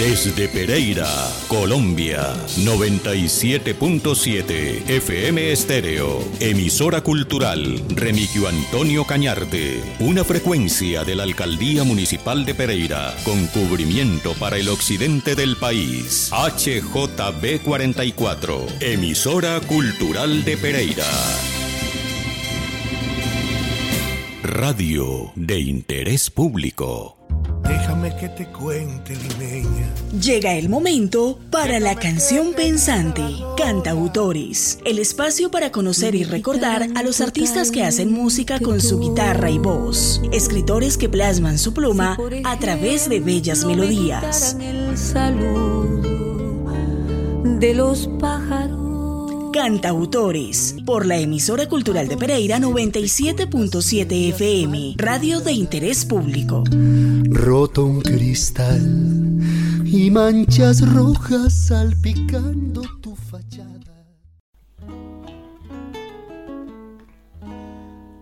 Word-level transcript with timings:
Desde 0.00 0.48
Pereira, 0.48 1.06
Colombia, 1.46 2.34
97.7 2.56 4.88
FM 4.88 5.52
Estéreo, 5.52 6.24
emisora 6.40 7.02
cultural 7.02 7.80
Remigio 7.90 8.48
Antonio 8.48 9.04
Cañarte, 9.04 9.80
una 10.00 10.24
frecuencia 10.24 11.04
de 11.04 11.14
la 11.14 11.22
Alcaldía 11.22 11.84
Municipal 11.84 12.44
de 12.44 12.56
Pereira, 12.56 13.14
con 13.22 13.46
cubrimiento 13.46 14.34
para 14.34 14.56
el 14.56 14.68
occidente 14.68 15.36
del 15.36 15.56
país. 15.58 16.32
HJB 16.32 17.62
44, 17.62 18.66
emisora 18.80 19.60
cultural 19.60 20.44
de 20.44 20.56
Pereira. 20.56 21.06
Radio 24.50 25.30
de 25.36 25.60
interés 25.60 26.28
público. 26.28 27.16
Déjame 27.62 28.16
que 28.16 28.28
te 28.30 28.46
cuente, 28.46 29.14
limeña. 29.14 29.94
Llega 30.20 30.54
el 30.54 30.68
momento 30.68 31.38
para 31.52 31.78
la 31.78 31.94
canción 31.94 32.52
pensante. 32.54 33.22
Cantautores. 33.56 34.80
El 34.84 34.98
espacio 34.98 35.52
para 35.52 35.70
conocer 35.70 36.16
y 36.16 36.24
recordar 36.24 36.88
a 36.96 37.02
los 37.04 37.20
artistas 37.20 37.70
que 37.70 37.84
hacen 37.84 38.10
música 38.10 38.58
con 38.58 38.80
su 38.80 38.98
guitarra 38.98 39.50
y 39.50 39.60
voz. 39.60 40.20
Escritores 40.32 40.98
que 40.98 41.08
plasman 41.08 41.56
su 41.56 41.72
pluma 41.72 42.18
a 42.42 42.58
través 42.58 43.08
de 43.08 43.20
bellas 43.20 43.64
melodías. 43.64 44.56
El 44.60 44.98
saludo 44.98 46.00
de 47.44 47.72
los 47.72 48.08
pájaros. 48.18 48.89
Cantautores, 49.52 50.76
por 50.86 51.06
la 51.06 51.18
emisora 51.18 51.68
cultural 51.68 52.06
de 52.06 52.16
Pereira 52.16 52.58
97.7 52.58 54.28
FM, 54.30 54.94
radio 54.96 55.40
de 55.40 55.52
interés 55.52 56.04
público. 56.04 56.62
Roto 57.28 57.84
un 57.84 58.00
cristal 58.00 59.40
y 59.84 60.10
manchas 60.10 60.88
rojas 60.94 61.52
salpicando 61.66 62.82
tu 63.00 63.16
fachada. 63.16 64.06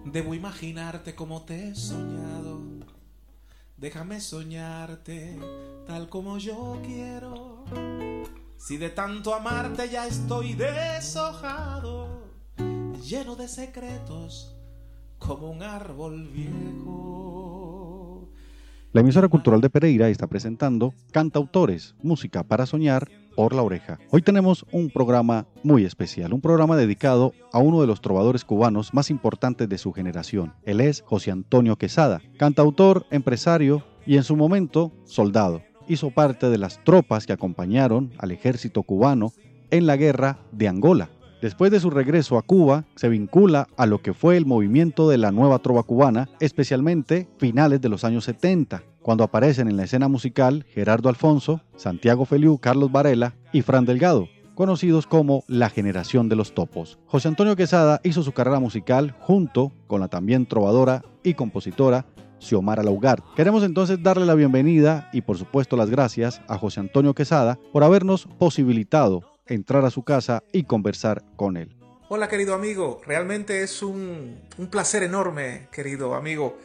Debo 0.07 0.35
imaginarte 0.35 1.15
como 1.15 1.43
te 1.43 1.69
he 1.69 1.75
soñado. 1.75 2.63
Déjame 3.77 4.21
soñarte 4.21 5.39
tal 5.87 6.09
como 6.09 6.39
yo 6.39 6.81
quiero. 6.85 7.65
Si 8.59 8.77
de 8.77 8.91
tanto 8.91 9.35
amarte 9.35 9.89
ya 9.89 10.09
estoy 10.09 10.55
deshojado, 10.55 12.25
lleno 13.05 13.37
de 13.37 13.47
secretos 13.47 14.57
como 15.17 15.53
un 15.53 15.63
árbol 15.63 16.29
viejo. 16.29 18.29
La 18.93 19.03
emisora 19.03 19.29
cultural 19.29 19.61
de 19.61 19.71
Pereira 19.71 20.09
está 20.09 20.27
presentando 20.27 20.93
Cantautores, 21.13 21.95
música 22.03 22.43
para 22.43 22.67
soñar 22.67 23.09
por 23.37 23.55
la 23.55 23.63
oreja. 23.63 24.01
Hoy 24.11 24.23
tenemos 24.23 24.67
un 24.73 24.91
programa 24.91 25.47
muy 25.63 25.85
especial, 25.85 26.35
un 26.35 26.41
programa 26.41 26.77
dedicado 26.77 27.35
a 27.53 27.61
uno 27.61 27.81
de 27.81 27.87
los 27.87 28.01
trovadores 28.01 28.45
cubanos 28.45 28.93
más 28.93 29.09
importantes 29.11 29.69
de 29.69 29.79
su 29.79 29.93
generación. 29.93 30.53
Él 30.65 30.81
es 30.81 31.05
José 31.07 31.31
Antonio 31.31 31.77
Quesada, 31.77 32.23
cantautor, 32.39 33.07
empresario 33.13 33.85
y 34.05 34.17
en 34.17 34.25
su 34.25 34.35
momento 34.35 34.91
soldado 35.05 35.63
hizo 35.89 36.11
parte 36.11 36.51
de 36.51 36.59
las 36.59 36.83
tropas 36.85 37.27
que 37.27 37.33
acompañaron 37.33 38.13
al 38.19 38.31
ejército 38.31 38.83
cubano 38.83 39.33
en 39.71 39.87
la 39.87 39.97
guerra 39.97 40.39
de 40.53 40.69
Angola. 40.69 41.11
Después 41.41 41.71
de 41.71 41.79
su 41.79 41.91
regreso 41.91 42.37
a 42.37 42.43
Cuba, 42.43 42.85
se 42.97 43.09
vincula 43.09 43.69
a 43.77 43.87
lo 43.87 44.03
que 44.03 44.13
fue 44.13 44.37
el 44.37 44.45
movimiento 44.45 45.09
de 45.09 45.19
la 45.19 45.31
nueva 45.31 45.61
trova 45.61 45.85
cubana, 45.85 46.29
especialmente 46.41 47.29
finales 47.39 47.81
de 47.81 47.89
los 47.89 48.03
años 48.03 48.25
70, 48.25 48.83
cuando 49.03 49.23
aparecen 49.23 49.69
en 49.69 49.77
la 49.77 49.85
escena 49.85 50.09
musical 50.09 50.67
Gerardo 50.69 51.09
Alfonso, 51.09 51.61
Santiago 51.77 52.25
Feliu, 52.25 52.59
Carlos 52.59 52.91
Varela 52.91 53.37
y 53.53 53.63
Fran 53.63 53.85
Delgado, 53.85 54.29
conocidos 54.57 55.07
como 55.07 55.45
la 55.47 55.71
generación 55.71 56.29
de 56.29 56.35
los 56.35 56.55
topos. 56.55 56.99
José 57.07 57.29
Antonio 57.29 57.55
Quesada 57.55 58.01
hizo 58.03 58.25
su 58.25 58.33
carrera 58.33 58.59
musical 58.59 59.15
junto 59.21 59.71
con 59.87 60.01
la 60.01 60.09
también 60.09 60.45
trovadora 60.45 61.05
y 61.23 61.35
compositora 61.35 62.05
Xiomara 62.39 62.83
Laugar. 62.83 63.23
Queremos 63.37 63.63
entonces 63.65 64.03
darle 64.03 64.27
la 64.27 64.35
bienvenida 64.35 65.09
y 65.13 65.23
por 65.23 65.39
supuesto 65.39 65.77
las 65.77 65.91
gracias 65.91 66.41
a 66.49 66.59
José 66.59 66.81
Antonio 66.81 67.15
Quesada 67.15 67.59
por 67.73 67.85
habernos 67.85 68.27
posibilitado 68.39 69.23
entrar 69.47 69.85
a 69.85 69.91
su 69.91 70.03
casa 70.03 70.43
y 70.53 70.65
conversar 70.65 71.25
con 71.37 71.57
él. 71.57 71.75
Hola 72.09 72.29
querido 72.29 72.55
amigo, 72.55 73.01
realmente 73.07 73.63
es 73.63 73.83
un, 73.83 74.41
un 74.57 74.67
placer 74.69 75.03
enorme, 75.03 75.69
querido 75.71 76.15
amigo. 76.15 76.59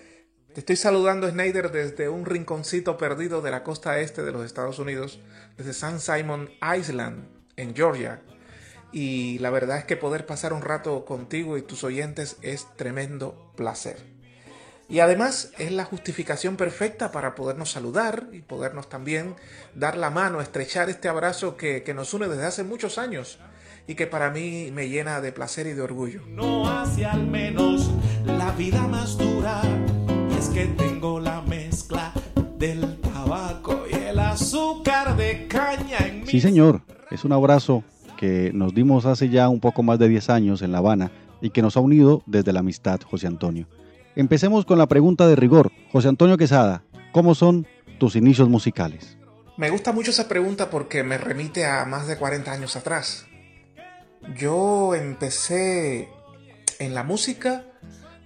Te 0.53 0.59
estoy 0.59 0.75
saludando, 0.75 1.29
Snyder, 1.29 1.71
desde 1.71 2.09
un 2.09 2.25
rinconcito 2.25 2.95
perdido 2.95 3.41
de 3.41 3.51
la 3.51 3.63
costa 3.63 3.99
este 3.99 4.21
de 4.21 4.31
los 4.31 4.45
Estados 4.45 4.79
Unidos, 4.79 5.19
desde 5.57 5.73
San 5.73 5.99
Simon 5.99 6.49
Island, 6.61 7.27
en 7.57 7.75
Georgia. 7.75 8.21
Y 8.91 9.39
la 9.39 9.49
verdad 9.49 9.79
es 9.79 9.85
que 9.85 9.97
poder 9.97 10.27
pasar 10.27 10.53
un 10.53 10.61
rato 10.61 11.05
contigo 11.05 11.57
y 11.57 11.63
tus 11.63 11.83
oyentes 11.83 12.37
es 12.43 12.67
tremendo 12.77 13.51
placer. 13.55 14.12
Y 14.89 14.99
además 14.99 15.51
es 15.57 15.71
la 15.71 15.85
justificación 15.85 16.55
perfecta 16.55 17.11
para 17.11 17.35
podernos 17.35 17.71
saludar 17.71 18.27
y 18.31 18.41
podernos 18.41 18.89
también 18.89 19.35
dar 19.73 19.97
la 19.97 20.09
mano, 20.09 20.41
estrechar 20.41 20.89
este 20.89 21.07
abrazo 21.07 21.57
que, 21.57 21.83
que 21.83 21.93
nos 21.93 22.13
une 22.13 22.27
desde 22.27 22.45
hace 22.45 22.63
muchos 22.63 22.97
años 22.97 23.39
y 23.87 23.95
que 23.95 24.07
para 24.07 24.29
mí 24.29 24.71
me 24.73 24.89
llena 24.89 25.21
de 25.21 25.31
placer 25.31 25.67
y 25.67 25.73
de 25.73 25.81
orgullo. 25.81 26.21
No 26.27 26.69
hace 26.69 27.05
al 27.05 27.25
menos 27.27 27.91
la 28.25 28.51
vida 28.51 28.87
más 28.87 29.17
dura, 29.17 29.61
y 30.31 30.37
es 30.37 30.49
que 30.49 30.65
tengo 30.67 31.19
la 31.19 31.41
mezcla 31.41 32.13
del 32.57 32.99
tabaco 33.01 33.83
y 33.89 33.95
el 33.95 34.19
azúcar 34.19 35.17
de 35.17 35.47
caña 35.47 35.97
en 36.05 36.21
mi... 36.21 36.27
Sí, 36.27 36.39
señor, 36.39 36.81
es 37.11 37.25
un 37.25 37.33
abrazo 37.33 37.83
que 38.17 38.51
nos 38.53 38.73
dimos 38.73 39.05
hace 39.05 39.29
ya 39.29 39.49
un 39.49 39.59
poco 39.59 39.83
más 39.83 39.99
de 39.99 40.07
10 40.07 40.29
años 40.29 40.61
en 40.61 40.71
La 40.71 40.77
Habana 40.77 41.11
y 41.41 41.49
que 41.49 41.61
nos 41.61 41.75
ha 41.75 41.81
unido 41.81 42.23
desde 42.25 42.53
la 42.53 42.61
amistad, 42.61 43.01
José 43.01 43.27
Antonio. 43.27 43.67
Empecemos 44.15 44.65
con 44.65 44.77
la 44.77 44.87
pregunta 44.87 45.27
de 45.27 45.35
rigor. 45.35 45.71
José 45.91 46.07
Antonio 46.07 46.37
Quesada, 46.37 46.83
¿cómo 47.11 47.33
son 47.33 47.65
tus 47.99 48.15
inicios 48.15 48.47
musicales? 48.47 49.17
Me 49.57 49.71
gusta 49.71 49.91
mucho 49.91 50.11
esa 50.11 50.27
pregunta 50.27 50.69
porque 50.69 51.03
me 51.03 51.17
remite 51.17 51.65
a 51.65 51.85
más 51.85 52.07
de 52.07 52.17
40 52.17 52.51
años 52.51 52.75
atrás. 52.75 53.25
Yo 54.35 54.93
empecé 54.93 56.09
en 56.77 56.93
la 56.93 57.03
música, 57.03 57.65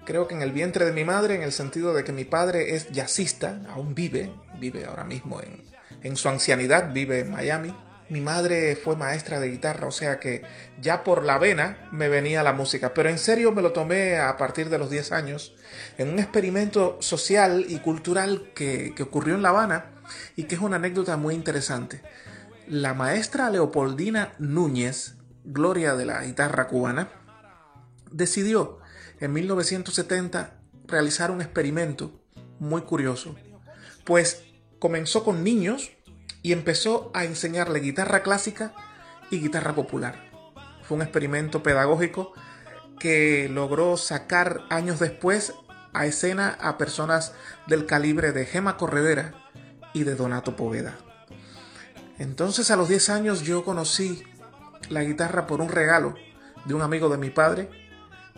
creo 0.06 0.28
que 0.28 0.36
en 0.36 0.42
el 0.42 0.52
vientre 0.52 0.84
de 0.84 0.92
mi 0.92 1.06
madre, 1.06 1.36
en 1.36 1.42
el 1.42 1.54
sentido 1.54 1.94
de 1.94 2.04
que 2.04 2.12
mi 2.12 2.26
padre 2.26 2.76
es 2.76 2.92
jazzista, 2.92 3.62
aún 3.70 3.96
vive, 3.96 4.30
vive 4.60 4.86
ahora 4.86 5.06
mismo 5.06 5.42
en, 5.42 5.64
en 6.04 6.18
su 6.18 6.28
ancianidad, 6.28 6.92
vive 6.94 7.22
en 7.22 7.32
Miami. 7.32 7.74
Mi 8.10 8.22
madre 8.22 8.78
fue 8.78 8.96
maestra 8.96 9.40
de 9.42 9.50
guitarra, 9.50 9.88
o 9.88 9.92
sea 9.92 10.20
que 10.20 10.44
ya 10.80 11.04
por 11.04 11.26
la 11.26 11.38
vena 11.38 11.90
me 11.92 12.08
venía 12.08 12.42
la 12.42 12.54
música, 12.54 12.94
pero 12.94 13.10
en 13.10 13.18
serio 13.18 13.52
me 13.52 13.62
lo 13.62 13.74
tomé 13.74 14.18
a 14.18 14.38
partir 14.38 14.70
de 14.70 14.78
los 14.78 14.90
10 14.90 15.12
años 15.12 15.56
en 15.98 16.10
un 16.10 16.20
experimento 16.20 16.98
social 17.02 17.66
y 17.68 17.80
cultural 17.80 18.52
que, 18.56 18.94
que 18.96 19.04
ocurrió 19.04 19.36
en 19.36 19.42
La 19.42 19.50
Habana 19.50 19.92
y 20.38 20.44
que 20.44 20.56
es 20.56 20.62
una 20.62 20.78
anécdota 20.78 21.18
muy 21.18 21.36
interesante. 21.36 22.02
La 22.66 22.94
maestra 22.94 23.50
Leopoldina 23.50 24.34
Núñez, 24.40 25.16
gloria 25.44 25.96
de 25.96 26.06
la 26.06 26.24
guitarra 26.24 26.68
cubana, 26.68 27.10
decidió 28.12 28.80
en 29.20 29.34
1970 29.34 30.62
realizar 30.86 31.30
un 31.30 31.42
experimento 31.42 32.22
muy 32.60 32.84
curioso, 32.84 33.36
pues 34.06 34.44
comenzó 34.80 35.26
con 35.26 35.44
niños 35.44 35.97
y 36.42 36.54
empezó 36.54 37.12
a 37.14 37.26
enseñarle 37.26 37.80
guitarra 37.80 38.24
clásica 38.24 38.74
y 39.30 39.40
guitarra 39.40 39.74
popular. 39.74 40.16
Fue 40.84 40.96
un 40.96 41.02
experimento 41.02 41.64
pedagógico 41.64 42.34
que 43.00 43.50
logró 43.50 43.98
sacar 43.98 44.62
años 44.70 45.00
después 45.00 45.54
a 45.94 46.06
escena 46.06 46.58
a 46.60 46.78
personas 46.78 47.34
del 47.68 47.86
calibre 47.86 48.32
de 48.32 48.46
Gema 48.46 48.78
Corredera 48.78 49.34
y 49.94 50.04
de 50.04 50.16
Donato 50.16 50.56
Poveda. 50.56 50.96
Entonces 52.20 52.72
a 52.72 52.76
los 52.76 52.90
10 52.90 53.10
años 53.10 53.42
yo 53.42 53.64
conocí 53.64 54.24
la 54.90 55.04
guitarra 55.04 55.48
por 55.48 55.62
un 55.62 55.70
regalo 55.70 56.16
de 56.66 56.74
un 56.74 56.82
amigo 56.82 57.10
de 57.10 57.18
mi 57.18 57.30
padre 57.30 57.70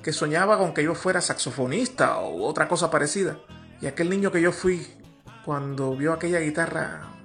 que 0.04 0.13
soñaba 0.13 0.57
con 0.57 0.74
que 0.74 0.84
yo 0.84 0.96
fuera 0.96 1.22
saxofonista 1.22 2.18
o 2.19 2.46
otra 2.46 2.68
cosa 2.68 2.90
parecida. 2.90 3.38
Y 3.81 3.88
aquel 3.88 4.10
niño 4.10 4.31
que 4.31 4.42
yo 4.42 4.51
fui 4.51 4.88
cuando 5.46 5.96
vio 5.96 6.13
aquella 6.13 6.40
guitarra 6.40 7.19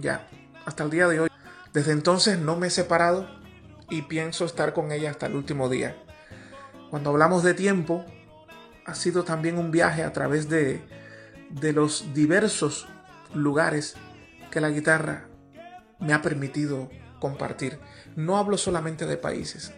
ya, 0.00 0.28
hasta 0.64 0.84
el 0.84 0.90
día 0.90 1.08
de 1.08 1.20
hoy. 1.20 1.28
Desde 1.72 1.92
entonces 1.92 2.38
no 2.38 2.56
me 2.56 2.68
he 2.68 2.70
separado 2.70 3.28
y 3.90 4.02
pienso 4.02 4.44
estar 4.44 4.72
con 4.72 4.92
ella 4.92 5.10
hasta 5.10 5.26
el 5.26 5.36
último 5.36 5.68
día. 5.68 5.96
Cuando 6.90 7.10
hablamos 7.10 7.42
de 7.42 7.54
tiempo, 7.54 8.04
ha 8.84 8.94
sido 8.94 9.24
también 9.24 9.58
un 9.58 9.70
viaje 9.70 10.02
a 10.02 10.12
través 10.12 10.48
de, 10.48 10.80
de 11.50 11.72
los 11.72 12.14
diversos 12.14 12.88
lugares 13.34 13.96
que 14.50 14.60
la 14.60 14.70
guitarra 14.70 15.28
me 15.98 16.12
ha 16.12 16.22
permitido 16.22 16.90
compartir. 17.18 17.78
No 18.14 18.38
hablo 18.38 18.56
solamente 18.56 19.06
de 19.06 19.16
países, 19.16 19.72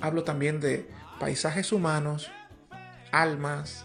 hablo 0.00 0.24
también 0.24 0.60
de 0.60 0.90
paisajes 1.20 1.72
humanos, 1.72 2.30
almas, 3.12 3.84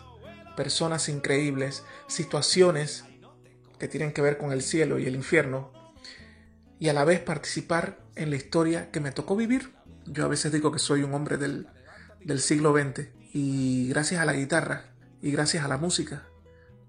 personas 0.55 1.09
increíbles, 1.09 1.83
situaciones 2.07 3.05
que 3.79 3.87
tienen 3.87 4.11
que 4.11 4.21
ver 4.21 4.37
con 4.37 4.51
el 4.51 4.61
cielo 4.61 4.99
y 4.99 5.05
el 5.05 5.15
infierno, 5.15 5.71
y 6.79 6.89
a 6.89 6.93
la 6.93 7.05
vez 7.05 7.19
participar 7.19 7.99
en 8.15 8.29
la 8.29 8.35
historia 8.35 8.91
que 8.91 8.99
me 8.99 9.11
tocó 9.11 9.35
vivir. 9.35 9.73
Yo 10.05 10.25
a 10.25 10.27
veces 10.27 10.51
digo 10.51 10.71
que 10.71 10.79
soy 10.79 11.03
un 11.03 11.13
hombre 11.13 11.37
del, 11.37 11.67
del 12.23 12.39
siglo 12.39 12.73
XX 12.73 13.07
y 13.33 13.89
gracias 13.89 14.21
a 14.21 14.25
la 14.25 14.33
guitarra 14.33 14.85
y 15.21 15.31
gracias 15.31 15.63
a 15.63 15.67
la 15.67 15.77
música 15.77 16.27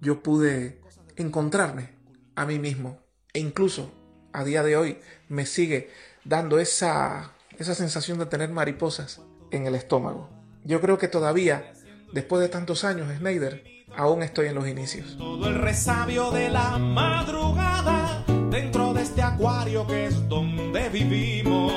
yo 0.00 0.22
pude 0.22 0.80
encontrarme 1.16 1.90
a 2.34 2.46
mí 2.46 2.58
mismo 2.58 3.00
e 3.32 3.40
incluso 3.40 3.92
a 4.32 4.44
día 4.44 4.62
de 4.62 4.76
hoy 4.76 4.98
me 5.28 5.46
sigue 5.46 5.90
dando 6.24 6.58
esa, 6.58 7.32
esa 7.58 7.74
sensación 7.74 8.18
de 8.18 8.26
tener 8.26 8.50
mariposas 8.50 9.20
en 9.50 9.66
el 9.66 9.74
estómago. 9.74 10.30
Yo 10.64 10.80
creo 10.80 10.98
que 10.98 11.08
todavía, 11.08 11.72
después 12.12 12.42
de 12.42 12.48
tantos 12.48 12.84
años, 12.84 13.10
Snyder, 13.16 13.64
aún 13.96 14.22
estoy 14.22 14.48
en 14.48 14.54
los 14.54 14.68
inicios. 14.68 15.16
Todo 15.18 15.48
el 15.48 15.56
resabio 15.56 16.30
de 16.30 16.48
la 16.48 16.78
madrugada 16.78 18.24
dentro 18.50 18.94
de 18.94 19.02
este 19.02 19.22
acuario 19.22 19.86
que 19.86 20.06
es 20.06 20.28
donde 20.28 20.88
vivimos. 20.88 21.72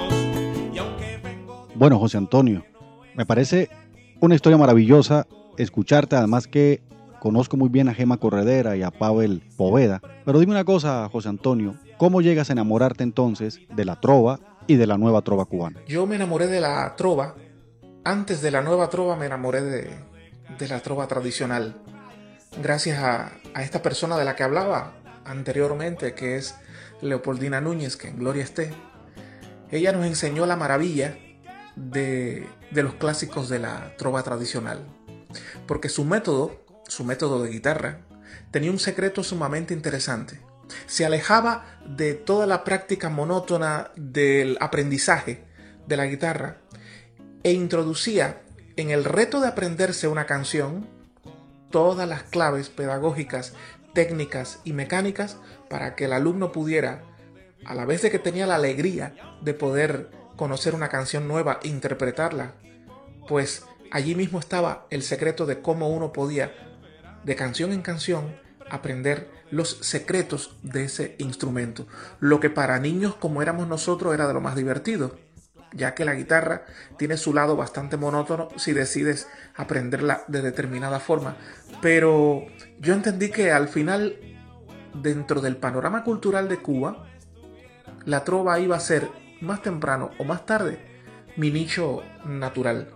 Y 0.74 0.78
aunque 0.78 1.20
vengo... 1.24 1.68
Bueno, 1.76 2.00
José 2.00 2.18
Antonio, 2.18 2.64
me 3.16 3.26
parece 3.26 3.70
una 4.20 4.36
historia 4.36 4.58
maravillosa 4.58 5.28
escucharte, 5.58 6.16
además 6.16 6.48
que 6.48 6.82
conozco 7.20 7.58
muy 7.58 7.70
bien 7.70 7.90
a 7.90 7.94
Gema 7.94 8.18
Corredera 8.18 8.76
y 8.76 8.84
a 8.84 8.92
Pavel 8.92 9.44
Poveda. 9.58 10.02
Pero 10.26 10.40
dime 10.40 10.54
una 10.54 10.66
cosa, 10.66 11.08
José 11.12 11.30
Antonio, 11.30 11.76
¿cómo 11.98 12.22
llegas 12.22 12.50
a 12.50 12.54
enamorarte 12.54 13.04
entonces 13.04 13.60
de 13.70 13.86
la 13.86 14.00
trova 14.00 14.40
y 14.68 14.76
de 14.76 14.88
la 14.88 14.98
nueva 14.98 15.22
trova 15.22 15.46
cubana? 15.46 15.82
Yo 15.88 16.06
me 16.06 16.16
enamoré 16.16 16.48
de 16.48 16.62
la 16.62 16.96
trova. 16.96 17.36
Antes 18.04 18.42
de 18.42 18.52
la 18.52 18.62
nueva 18.62 18.90
trova 18.90 19.16
me 19.16 19.28
enamoré 19.28 19.62
de, 19.62 19.90
de 20.58 20.68
la 20.68 20.80
trova 20.80 21.08
tradicional. 21.08 21.76
Gracias 22.60 23.00
a, 23.00 23.32
esta 23.62 23.82
persona 23.82 24.18
de 24.18 24.26
la 24.26 24.36
que 24.36 24.44
hablaba 24.44 24.94
anteriormente, 25.26 26.14
que 26.14 26.36
es 26.36 26.56
Leopoldina 27.02 27.62
Núñez, 27.62 27.96
que 27.96 28.10
en 28.10 28.20
gloria 28.20 28.44
esté. 28.44 28.74
Ella 29.72 29.94
nos 29.94 30.06
enseñó 30.06 30.46
la 30.46 30.58
maravilla 30.58 31.18
de 31.76 32.48
los 32.72 32.96
clásicos 32.96 33.48
de 33.48 33.60
la 33.60 33.96
trova 33.98 34.24
tradicional. 34.24 34.86
Porque 35.66 35.90
su 35.90 36.04
método, 36.04 36.64
su 36.88 37.04
método 37.06 37.42
de 37.42 37.50
guitarra, 37.50 38.02
tenía 38.52 38.72
un 38.72 38.80
secreto 38.80 39.24
sumamente 39.24 39.74
interesante. 39.74 40.42
Se 40.88 41.06
alejaba 41.06 41.80
de 41.86 42.14
toda 42.14 42.46
la 42.48 42.64
práctica 42.64 43.10
monótona 43.10 43.92
del 43.96 44.58
aprendizaje 44.60 45.46
de 45.88 45.98
la 45.98 46.06
guitarra 46.06 46.58
e 47.44 47.54
introducía 47.54 48.42
en 48.76 48.90
el 48.90 49.04
reto 49.04 49.42
de 49.42 49.48
aprenderse 49.48 50.08
una 50.08 50.26
canción 50.26 51.01
todas 51.72 52.08
las 52.08 52.24
claves 52.24 52.70
pedagógicas, 52.70 53.54
técnicas 53.94 54.60
y 54.64 54.74
mecánicas 54.74 55.38
para 55.70 55.96
que 55.96 56.06
el 56.06 56.14
alumno 56.14 56.52
pudiera, 56.52 57.04
a 57.66 57.76
la 57.76 57.86
vez 57.86 58.02
de 58.02 58.12
que 58.12 58.20
tenía 58.20 58.48
la 58.48 58.56
alegría 58.56 59.16
de 59.42 59.54
poder 59.54 60.12
conocer 60.36 60.76
una 60.76 60.90
canción 60.90 61.28
nueva 61.28 61.60
e 61.64 61.68
interpretarla, 61.68 62.54
pues 63.28 63.66
allí 63.92 64.16
mismo 64.16 64.40
estaba 64.40 64.86
el 64.90 65.04
secreto 65.04 65.46
de 65.46 65.62
cómo 65.62 65.90
uno 65.90 66.14
podía, 66.14 66.52
de 67.24 67.36
canción 67.36 67.72
en 67.72 67.82
canción, 67.82 68.36
aprender 68.70 69.30
los 69.52 69.70
secretos 69.82 70.56
de 70.64 70.86
ese 70.86 71.16
instrumento. 71.20 71.86
Lo 72.20 72.40
que 72.40 72.50
para 72.50 72.80
niños 72.80 73.16
como 73.16 73.42
éramos 73.42 73.68
nosotros 73.68 74.14
era 74.14 74.28
de 74.28 74.34
lo 74.34 74.42
más 74.42 74.56
divertido, 74.56 75.18
ya 75.74 75.94
que 75.94 76.06
la 76.06 76.16
guitarra 76.16 76.66
tiene 76.98 77.18
su 77.18 77.34
lado 77.34 77.56
bastante 77.56 77.98
monótono 77.98 78.50
si 78.58 78.74
decides 78.74 79.28
aprenderla 79.56 80.24
de 80.28 80.42
determinada 80.42 81.00
forma. 81.00 81.38
Pero 81.82 82.46
yo 82.80 82.94
entendí 82.94 83.30
que 83.30 83.52
al 83.52 83.68
final, 83.68 84.18
dentro 84.94 85.42
del 85.42 85.58
panorama 85.58 86.04
cultural 86.04 86.50
de 86.50 86.58
Cuba, 86.58 87.06
la 88.06 88.24
trova 88.24 88.60
iba 88.60 88.76
a 88.76 88.80
ser 88.80 89.10
más 89.42 89.62
temprano 89.62 90.12
o 90.18 90.24
más 90.24 90.46
tarde 90.46 90.92
mi 91.36 91.52
nicho 91.52 92.04
natural. 92.26 92.90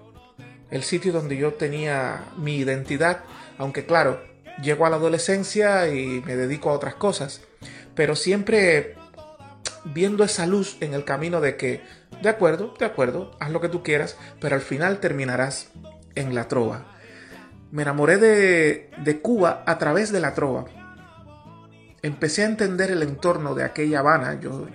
El 0.70 0.84
sitio 0.84 1.14
donde 1.14 1.38
yo 1.38 1.54
tenía 1.54 2.26
mi 2.38 2.58
identidad, 2.58 3.24
aunque 3.58 3.86
claro, 3.86 4.22
llego 4.62 4.86
a 4.86 4.90
la 4.90 4.98
adolescencia 4.98 5.88
y 5.88 6.22
me 6.26 6.36
dedico 6.36 6.70
a 6.70 6.74
otras 6.74 6.96
cosas, 6.96 7.42
pero 7.94 8.16
siempre 8.16 8.96
viendo 9.86 10.24
esa 10.24 10.46
luz 10.46 10.78
en 10.82 10.94
el 10.94 11.06
camino 11.06 11.42
de 11.42 11.56
que, 11.58 11.82
de 12.22 12.30
acuerdo, 12.30 12.74
de 12.80 12.86
acuerdo, 12.86 13.32
haz 13.40 13.52
lo 13.52 13.62
que 13.62 13.70
tú 13.70 13.84
quieras, 13.84 14.18
pero 14.40 14.56
al 14.56 14.62
final 14.62 15.00
terminarás 15.00 15.72
en 16.16 16.34
la 16.36 16.48
trova. 16.48 16.86
Me 17.72 17.82
enamoré 17.82 18.18
de, 18.18 18.92
de 19.04 19.22
Cuba 19.22 19.64
a 19.66 19.78
través 19.78 20.12
de 20.12 20.20
la 20.20 20.34
trova. 20.34 20.66
Empecé 22.02 22.44
a 22.44 22.48
entender 22.48 22.92
el 22.92 23.04
entorno 23.04 23.56
de 23.56 23.64
aquella 23.64 24.00
Habana. 24.00 24.40
Yo, 24.40 24.68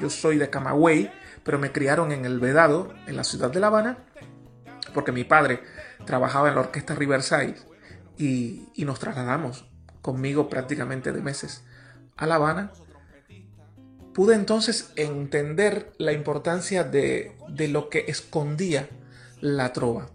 yo 0.00 0.10
soy 0.10 0.38
de 0.38 0.50
Camagüey, 0.50 1.10
pero 1.42 1.58
me 1.58 1.72
criaron 1.72 2.12
en 2.12 2.24
el 2.24 2.38
Vedado, 2.38 2.94
en 3.06 3.16
la 3.16 3.24
ciudad 3.24 3.50
de 3.50 3.60
La 3.60 3.68
Habana, 3.68 3.98
porque 4.92 5.12
mi 5.12 5.24
padre 5.24 5.60
trabajaba 6.04 6.48
en 6.48 6.54
la 6.54 6.60
orquesta 6.60 6.94
Riverside 6.94 7.56
y, 8.16 8.68
y 8.74 8.84
nos 8.84 9.00
trasladamos 9.00 9.68
conmigo 10.02 10.48
prácticamente 10.48 11.12
de 11.12 11.22
meses 11.22 11.64
a 12.16 12.26
La 12.26 12.36
Habana 12.36 12.72
pude 14.14 14.36
entonces 14.36 14.92
entender 14.96 15.92
la 15.98 16.12
importancia 16.12 16.84
de, 16.84 17.36
de, 17.48 17.68
lo 17.68 17.90
que 17.90 18.04
escondía 18.08 18.88
la 19.40 19.72
trova. 19.72 20.06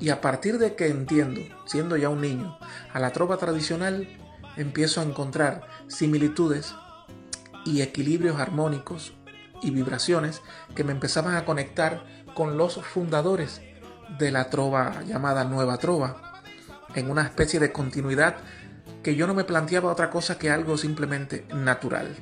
Y 0.00 0.08
a 0.08 0.20
partir 0.20 0.58
de 0.58 0.74
que 0.74 0.88
entiendo, 0.88 1.42
siendo 1.66 1.96
ya 1.96 2.08
un 2.08 2.22
niño, 2.22 2.58
a 2.92 2.98
la 2.98 3.12
trova 3.12 3.36
tradicional, 3.36 4.08
empiezo 4.56 5.00
a 5.00 5.04
encontrar 5.04 5.66
similitudes 5.86 6.74
y 7.64 7.82
equilibrios 7.82 8.40
armónicos 8.40 9.12
y 9.62 9.70
vibraciones 9.70 10.42
que 10.74 10.84
me 10.84 10.92
empezaban 10.92 11.34
a 11.34 11.44
conectar 11.44 12.04
con 12.34 12.56
los 12.56 12.82
fundadores 12.84 13.60
de 14.18 14.30
la 14.30 14.50
trova 14.50 15.02
llamada 15.04 15.44
Nueva 15.44 15.78
Trova, 15.78 16.42
en 16.94 17.10
una 17.10 17.22
especie 17.22 17.60
de 17.60 17.72
continuidad 17.72 18.36
que 19.02 19.14
yo 19.14 19.26
no 19.26 19.34
me 19.34 19.44
planteaba 19.44 19.92
otra 19.92 20.10
cosa 20.10 20.38
que 20.38 20.50
algo 20.50 20.76
simplemente 20.78 21.46
natural. 21.54 22.16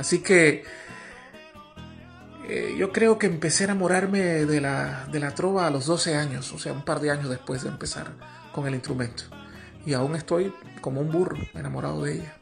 Así 0.00 0.20
que 0.20 0.64
eh, 2.48 2.74
yo 2.78 2.90
creo 2.90 3.18
que 3.18 3.26
empecé 3.26 3.64
a 3.64 3.66
enamorarme 3.66 4.20
de 4.46 4.58
la, 4.62 5.06
de 5.12 5.20
la 5.20 5.34
trova 5.34 5.66
a 5.66 5.70
los 5.70 5.84
12 5.84 6.16
años, 6.16 6.50
o 6.54 6.58
sea, 6.58 6.72
un 6.72 6.86
par 6.86 7.00
de 7.00 7.10
años 7.10 7.28
después 7.28 7.64
de 7.64 7.68
empezar 7.68 8.12
con 8.50 8.66
el 8.66 8.72
instrumento. 8.72 9.24
Y 9.84 9.92
aún 9.92 10.16
estoy 10.16 10.54
como 10.80 11.02
un 11.02 11.12
burro 11.12 11.36
enamorado 11.52 12.02
de 12.04 12.14
ella. 12.14 12.34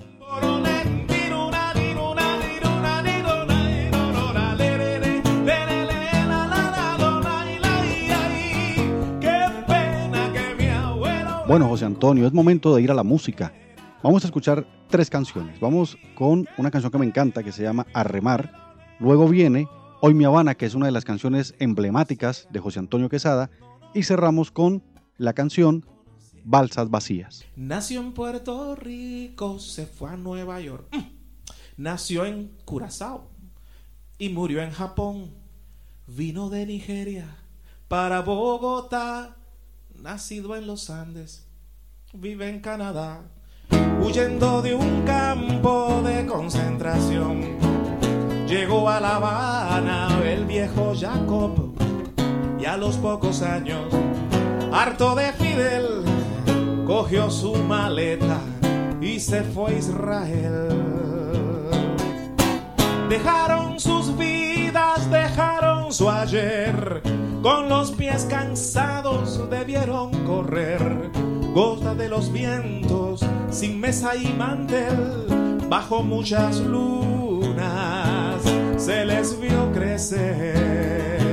Bueno, 11.48 11.67
José 11.67 11.86
Antonio, 11.86 12.24
es 12.24 12.32
momento 12.32 12.77
de 12.77 12.82
ir 12.82 12.93
a 12.93 12.94
la 12.94 13.03
música. 13.03 13.53
Vamos 14.00 14.22
a 14.22 14.28
escuchar 14.28 14.64
tres 14.88 15.10
canciones. 15.10 15.58
Vamos 15.58 15.98
con 16.14 16.46
una 16.56 16.70
canción 16.70 16.93
que 16.93 16.98
me 16.98 17.06
encanta 17.06 17.43
que 17.43 17.50
se 17.50 17.64
llama 17.64 17.84
Arremar. 17.93 18.76
Luego 19.00 19.26
viene 19.26 19.67
Hoy 20.00 20.14
mi 20.14 20.24
Habana, 20.24 20.55
que 20.55 20.67
es 20.67 20.76
una 20.76 20.86
de 20.86 20.93
las 20.93 21.05
canciones 21.05 21.56
emblemáticas 21.58 22.46
de 22.52 22.60
José 22.60 22.78
Antonio 22.78 23.08
Quesada. 23.08 23.50
Y 23.94 24.05
cerramos 24.05 24.52
con 24.52 24.84
la 25.17 25.32
canción 25.32 25.84
Balsas 26.44 26.90
Vacías. 26.90 27.44
Nació 27.56 28.00
en 28.00 28.12
Puerto 28.12 28.76
Rico, 28.76 29.58
se 29.58 29.86
fue 29.86 30.10
a 30.10 30.17
Nueva 30.17 30.60
York. 30.60 30.86
Mm. 30.93 31.82
Nació 31.82 32.24
en 32.24 32.56
Curazao 32.64 33.28
y 34.17 34.28
murió 34.28 34.62
en 34.62 34.70
Japón. 34.70 35.34
Vino 36.06 36.50
de 36.50 36.67
Nigeria 36.67 37.36
para 37.88 38.20
Bogotá. 38.20 39.36
Nacido 40.00 40.55
en 40.55 40.69
los 40.69 40.88
Andes, 40.88 41.48
vive 42.12 42.48
en 42.48 42.60
Canadá 42.60 43.28
huyendo 44.03 44.63
de 44.63 44.75
un 44.75 45.03
campo 45.03 46.03
de 46.05 46.27
concentración. 46.27 47.58
Llegó 48.46 48.89
a 48.89 49.01
La 49.01 49.17
Habana 49.17 50.08
el 50.25 50.44
viejo 50.44 50.94
Jacob 50.98 51.75
y 52.58 52.65
a 52.65 52.77
los 52.77 52.96
pocos 52.96 53.43
años, 53.43 53.93
harto 54.72 55.15
de 55.15 55.32
Fidel, 55.32 55.87
cogió 56.87 57.31
su 57.31 57.55
maleta 57.55 58.41
y 59.01 59.20
se 59.20 59.43
fue 59.43 59.72
a 59.72 59.79
Israel. 59.79 60.69
Dejaron 63.08 63.79
sus 63.79 64.17
vidas, 64.17 65.10
dejaron 65.10 65.93
su 65.93 66.10
ayer, 66.10 67.03
con 67.43 67.69
los 67.69 67.93
pies 67.93 68.27
cansados 68.29 69.48
debieron 69.51 70.10
correr 70.25 71.10
gota 71.58 71.93
de 71.93 72.08
los 72.08 72.32
vientos, 72.32 73.19
sin 73.50 73.81
mesa 73.81 74.15
y 74.15 74.32
mantel, 74.32 75.27
bajo 75.69 76.05
muchas 76.05 76.60
lunas, 76.60 78.41
se 78.77 79.05
les 79.05 79.41
vio 79.41 79.72
crecer. 79.72 81.28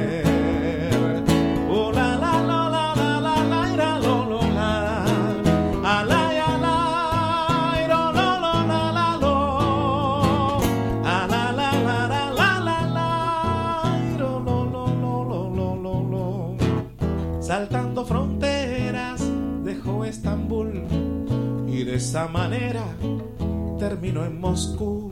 Y 21.76 21.84
de 21.84 21.96
esa 21.96 22.28
manera 22.30 22.86
terminó 23.78 24.24
en 24.24 24.40
Moscú, 24.40 25.10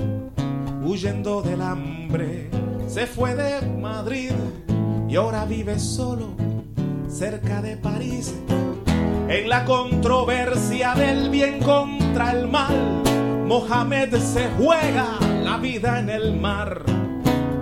huyendo 0.81 1.41
del 1.41 1.61
hambre. 1.61 2.49
Se 2.87 3.05
fue 3.05 3.35
de 3.35 3.67
Madrid 3.67 4.31
y 5.09 5.15
ahora 5.17 5.43
vive 5.43 5.77
solo 5.77 6.29
cerca 7.09 7.61
de 7.61 7.75
París. 7.75 8.33
En 9.27 9.49
la 9.49 9.65
controversia 9.65 10.93
del 10.95 11.29
bien 11.29 11.59
contra 11.59 12.31
el 12.31 12.47
mal, 12.47 13.03
Mohamed 13.45 14.15
se 14.15 14.47
juega 14.57 15.19
la 15.43 15.57
vida 15.57 15.99
en 15.99 16.09
el 16.09 16.39
mar. 16.39 16.83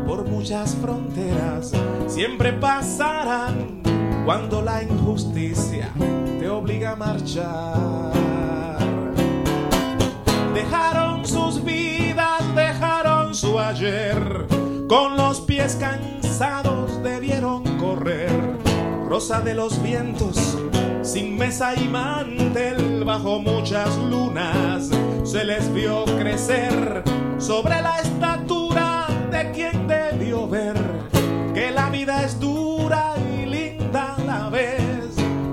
Por 0.05 0.29
muchas 0.29 0.75
fronteras 0.75 1.72
siempre 2.05 2.53
pasarán 2.53 3.81
cuando 4.25 4.62
la 4.62 4.84
injusticia 4.84 5.89
te 6.39 6.48
obliga 6.48 6.91
a 6.91 6.96
marchar. 6.96 8.31
Dejaron 10.62 11.25
sus 11.25 11.63
vidas, 11.63 12.56
dejaron 12.56 13.34
su 13.34 13.60
ayer, 13.60 14.46
con 14.88 15.18
los 15.18 15.41
pies 15.41 15.75
cansados 15.75 17.01
debieron 17.01 17.63
correr. 17.80 18.30
Rosa 19.10 19.41
de 19.41 19.56
los 19.56 19.82
vientos, 19.82 20.60
sin 21.01 21.36
mesa 21.36 21.74
y 21.74 21.88
mantel, 21.88 23.03
bajo 23.03 23.39
muchas 23.39 23.98
lunas, 23.98 24.91
se 25.24 25.44
les 25.46 25.74
vio 25.74 26.06
crecer 26.06 27.03
sobre 27.39 27.82
la 27.82 28.00
estatura 28.00 29.08
de 29.32 29.51
quien 29.51 29.88
debió 29.88 30.48
ver 30.48 30.75
que 31.56 31.72
la 31.72 31.89
vida 31.89 32.24
es 32.24 32.39
dura 32.39 33.15
y 33.18 33.48
linda 33.48 34.15
a 34.15 34.24
la 34.24 34.50
vez. 34.50 34.84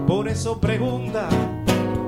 Por 0.06 0.28
eso 0.28 0.60
pregunta, 0.60 1.30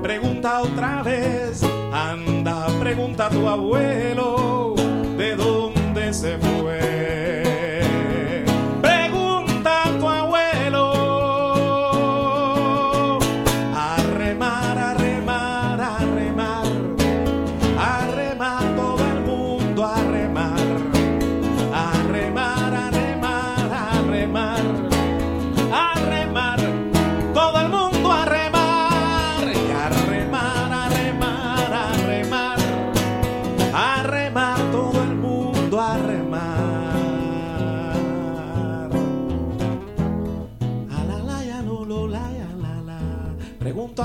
pregunta 0.01 0.61
otra 0.61 1.03
vez, 1.03 1.61
anda, 1.93 2.67
pregunta 2.79 3.27
a 3.27 3.29
tu 3.29 3.47
abuelo 3.47 4.75
de 5.17 5.35
dónde 5.35 6.13
se 6.13 6.37
fue. 6.37 7.20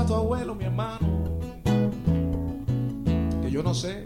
Tu 0.07 0.15
abuelo, 0.15 0.55
mi 0.55 0.63
hermano. 0.63 0.99
Que 3.41 3.51
yo 3.51 3.61
no 3.61 3.73
sé. 3.73 4.03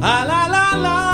A 0.00 0.24
la 0.24 0.48
la 0.48 0.76
la 0.76 1.07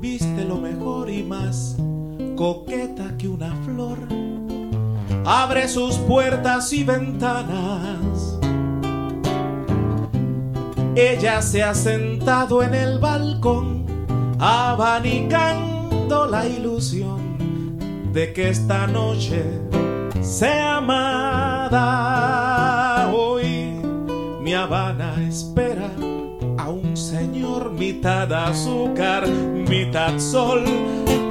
Viste 0.00 0.44
lo 0.44 0.56
mejor 0.56 1.08
y 1.08 1.22
más 1.22 1.76
coqueta 2.34 3.16
que 3.16 3.28
una 3.28 3.54
flor. 3.64 3.98
Abre 5.24 5.68
sus 5.68 5.94
puertas 5.94 6.72
y 6.72 6.82
ventanas. 6.82 8.36
Ella 10.96 11.40
se 11.40 11.62
ha 11.62 11.72
sentado 11.72 12.64
en 12.64 12.74
el 12.74 12.98
balcón, 12.98 13.86
abanicando 14.40 16.26
la 16.26 16.48
ilusión 16.48 17.78
de 18.12 18.32
que 18.32 18.48
esta 18.48 18.88
noche 18.88 19.44
sea 20.20 20.78
amada. 20.78 21.78
Hoy 23.14 23.80
mi 24.42 24.52
Habana 24.52 25.14
espera 25.28 25.69
mitad 27.80 28.30
azúcar, 28.30 29.26
mitad 29.26 30.18
sol, 30.18 30.62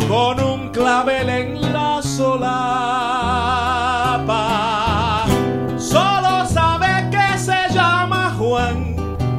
con 0.07 0.39
un 0.43 0.69
clavel 0.69 1.29
en 1.29 1.61
la 1.71 2.01
solapa. 2.01 2.47
Solo 5.77 6.47
sabe 6.47 7.07
que 7.11 7.37
se 7.37 7.71
llama 7.71 8.35
Juan, 8.39 8.95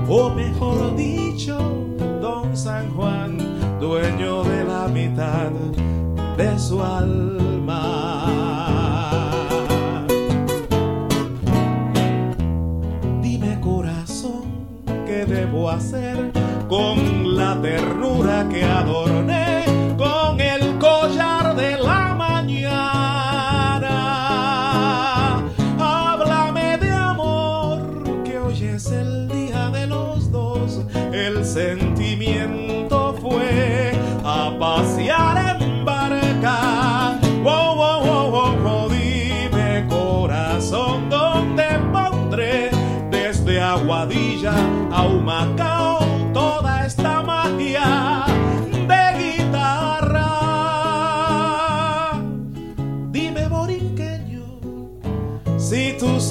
o 0.09 0.31
mejor 0.31 0.95
dicho, 0.95 1.59
Don 2.23 2.57
San 2.57 2.89
Juan, 2.95 3.39
dueño 3.81 4.45
de 4.45 4.65
la 4.65 4.87
mitad 4.87 5.51
de 6.37 6.59
su 6.61 6.81
alma. 6.81 8.29
Dime 13.21 13.59
corazón, 13.61 14.45
¿qué 15.07 15.27
debo 15.27 15.69
hacer 15.69 16.30
con 16.71 17.35
la 17.37 17.61
ternura 17.61 18.49
que 18.49 18.63
adorné 18.63 19.20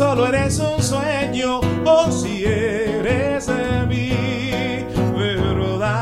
solo 0.10 0.25
eres 0.25 0.58
un 0.58 0.82
sueño 0.82 1.60
o 1.86 2.12
si 2.12 2.44
eres 2.44 3.46
de 3.46 3.86
mi 3.86 4.10
verdad. 5.16 5.94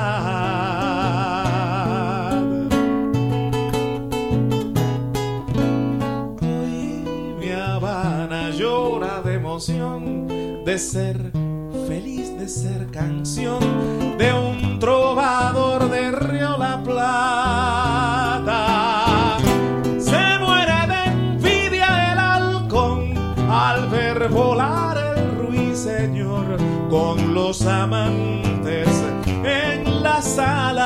Hoy 6.42 7.04
mi 7.38 7.52
Habana 7.52 8.50
llora 8.52 9.22
de 9.22 9.34
emoción 9.34 10.64
de 10.64 10.78
ser 10.78 11.34
feliz, 11.86 12.40
de 12.40 12.48
ser 12.48 12.88
canción 12.92 13.60
de 14.18 14.32
un 14.32 14.80
trovador 14.80 15.90
de 15.90 16.12
Río 16.12 16.58
La 16.58 16.82
Plata. 16.82 17.87
Los 27.48 27.62
amantes 27.66 28.90
en 29.26 30.04
las 30.04 30.26
salas 30.36 30.84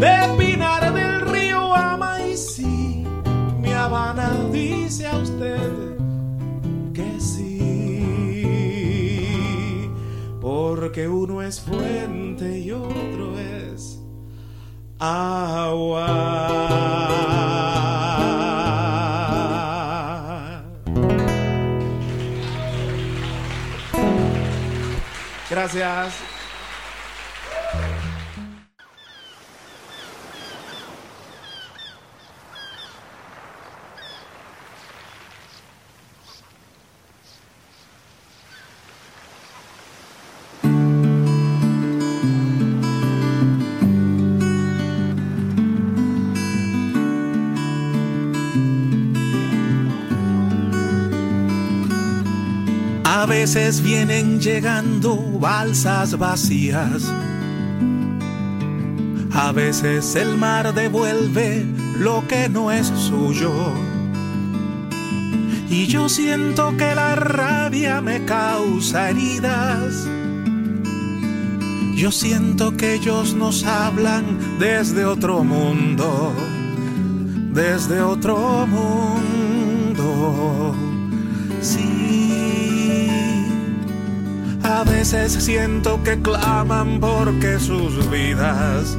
de 0.00 0.16
Pinar 0.36 0.92
del 0.92 1.20
Río 1.20 1.72
Amaizí. 1.72 3.04
Mi 3.60 3.70
Habana 3.70 4.28
dice 4.50 5.06
a 5.06 5.18
usted 5.18 5.70
que 6.92 7.20
sí, 7.20 8.18
porque 10.40 11.06
uno 11.06 11.40
es 11.40 11.60
fuente 11.60 12.58
y 12.58 12.72
otro 12.72 13.38
es 13.38 14.00
agua. 14.98 16.08
Gracias. 25.50 26.27
Veces 53.28 53.82
vienen 53.82 54.40
llegando 54.40 55.16
balsas 55.38 56.18
vacías. 56.18 57.04
A 59.32 59.52
veces 59.52 60.16
el 60.16 60.38
mar 60.38 60.74
devuelve 60.74 61.66
lo 61.98 62.26
que 62.26 62.48
no 62.48 62.72
es 62.72 62.86
suyo. 62.86 63.52
Y 65.68 65.86
yo 65.86 66.08
siento 66.08 66.74
que 66.78 66.94
la 66.94 67.14
rabia 67.16 68.00
me 68.00 68.24
causa 68.24 69.10
heridas. 69.10 70.08
Yo 71.94 72.10
siento 72.10 72.76
que 72.78 72.94
ellos 72.94 73.34
nos 73.34 73.64
hablan 73.64 74.38
desde 74.58 75.04
otro 75.04 75.44
mundo, 75.44 76.32
desde 77.52 78.00
otro 78.00 78.66
mundo. 78.66 79.58
A 84.78 84.84
veces 84.84 85.32
siento 85.32 86.00
que 86.04 86.22
claman 86.22 87.00
porque 87.00 87.58
sus 87.58 88.08
vidas 88.10 88.96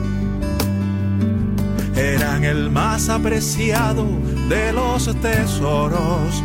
eran 1.95 2.43
el 2.43 2.69
más 2.69 3.07
apreciado 3.07 4.05
de 4.49 4.73
los 4.73 5.05
tesoros. 5.21 6.43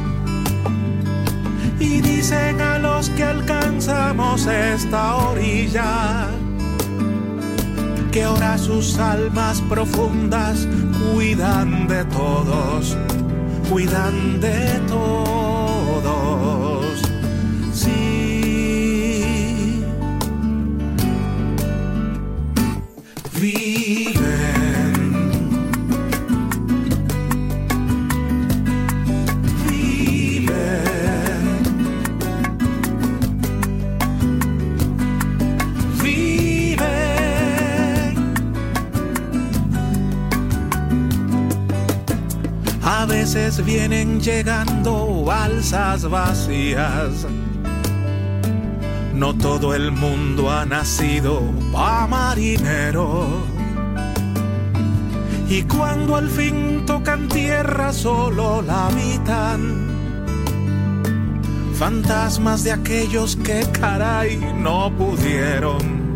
Y 1.80 2.00
dicen 2.00 2.60
a 2.60 2.78
los 2.78 3.10
que 3.10 3.24
alcanzamos 3.24 4.46
esta 4.46 5.16
orilla 5.16 6.28
que 8.12 8.22
ahora 8.22 8.56
sus 8.56 8.96
almas 9.00 9.60
profundas 9.62 10.68
cuidan 11.12 11.88
de 11.88 12.04
todos, 12.04 12.96
cuidan 13.68 14.40
de 14.40 14.80
todos. 14.86 15.43
Vienen 43.62 44.20
llegando 44.20 45.24
balsas 45.24 46.08
vacías. 46.10 47.26
No 49.14 49.32
todo 49.34 49.74
el 49.74 49.92
mundo 49.92 50.50
ha 50.50 50.66
nacido 50.66 51.40
pa' 51.72 52.06
marinero. 52.08 53.44
Y 55.48 55.62
cuando 55.62 56.16
al 56.16 56.28
fin 56.28 56.84
tocan 56.84 57.28
tierra 57.28 57.92
solo 57.92 58.60
la 58.60 58.88
habitan. 58.88 59.88
Fantasmas 61.74 62.64
de 62.64 62.72
aquellos 62.72 63.36
que 63.36 63.64
caray 63.78 64.36
no 64.58 64.90
pudieron, 64.96 66.14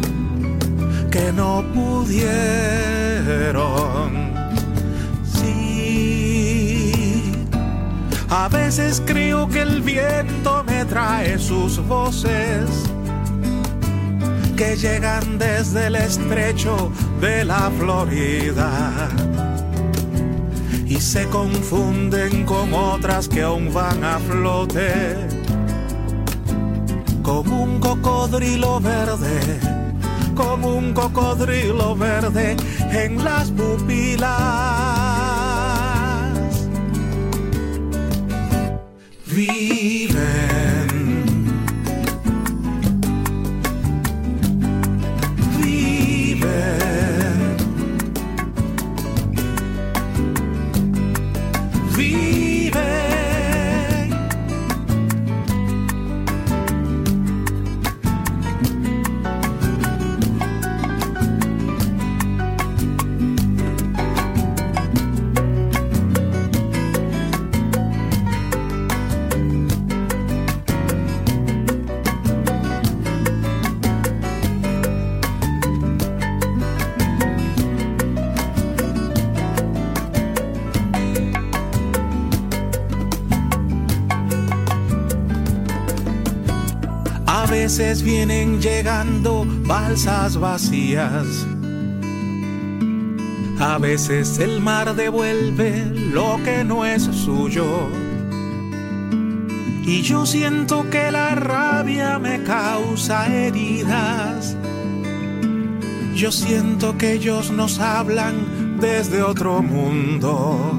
que 1.10 1.32
no 1.32 1.64
pudieron. 1.72 2.28
A 8.30 8.48
veces 8.48 9.02
creo 9.04 9.48
que 9.48 9.62
el 9.62 9.82
viento 9.82 10.64
me 10.64 10.84
trae 10.84 11.38
sus 11.38 11.78
voces 11.86 12.68
que 14.56 14.76
llegan 14.76 15.38
desde 15.38 15.86
el 15.86 15.96
estrecho 15.96 16.92
de 17.20 17.44
la 17.44 17.70
Florida 17.78 19.08
y 20.86 21.00
se 21.00 21.26
confunden 21.28 22.44
con 22.44 22.74
otras 22.74 23.28
que 23.28 23.42
aún 23.42 23.72
van 23.72 24.02
a 24.02 24.18
flote 24.18 25.38
como 27.28 27.62
un 27.62 27.78
cocodrilo 27.78 28.80
verde, 28.80 29.60
como 30.34 30.76
un 30.76 30.94
cocodrilo 30.94 31.94
verde 31.94 32.56
en 32.90 33.22
las 33.22 33.50
pupilas. 33.50 34.77
be 39.46 39.77
A 87.30 87.44
veces 87.44 88.02
vienen 88.02 88.58
llegando 88.58 89.44
balsas 89.66 90.38
vacías. 90.38 91.46
A 93.60 93.76
veces 93.76 94.38
el 94.38 94.62
mar 94.62 94.96
devuelve 94.96 95.84
lo 96.14 96.40
que 96.42 96.64
no 96.64 96.86
es 96.86 97.02
suyo. 97.02 97.66
Y 99.84 100.00
yo 100.00 100.24
siento 100.24 100.88
que 100.88 101.10
la 101.10 101.34
rabia 101.34 102.18
me 102.18 102.42
causa 102.44 103.26
heridas. 103.26 104.56
Yo 106.14 106.32
siento 106.32 106.96
que 106.96 107.12
ellos 107.12 107.50
nos 107.50 107.78
hablan 107.78 108.78
desde 108.80 109.22
otro 109.22 109.60
mundo, 109.60 110.72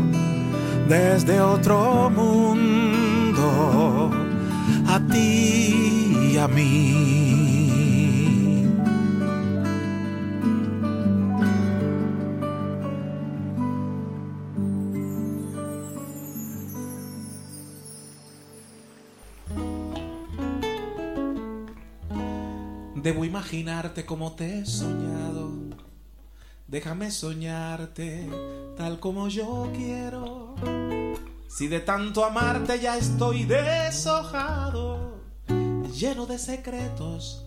desde 0.87 1.41
otro 1.41 2.09
mundo, 2.09 4.09
a 4.87 4.99
ti 5.11 5.68
mí. 6.47 7.29
Debo 22.95 23.25
imaginarte 23.25 24.05
como 24.05 24.33
te 24.33 24.59
he 24.59 24.65
soñado. 24.65 25.51
Déjame 26.67 27.09
soñarte 27.11 28.29
tal 28.77 28.99
como 28.99 29.29
yo 29.29 29.71
quiero. 29.75 30.55
Si 31.47 31.67
de 31.67 31.79
tanto 31.79 32.23
amarte 32.23 32.79
ya 32.79 32.97
estoy 32.97 33.45
deshojado, 33.45 34.98
lleno 35.99 36.25
de 36.25 36.39
secretos 36.39 37.45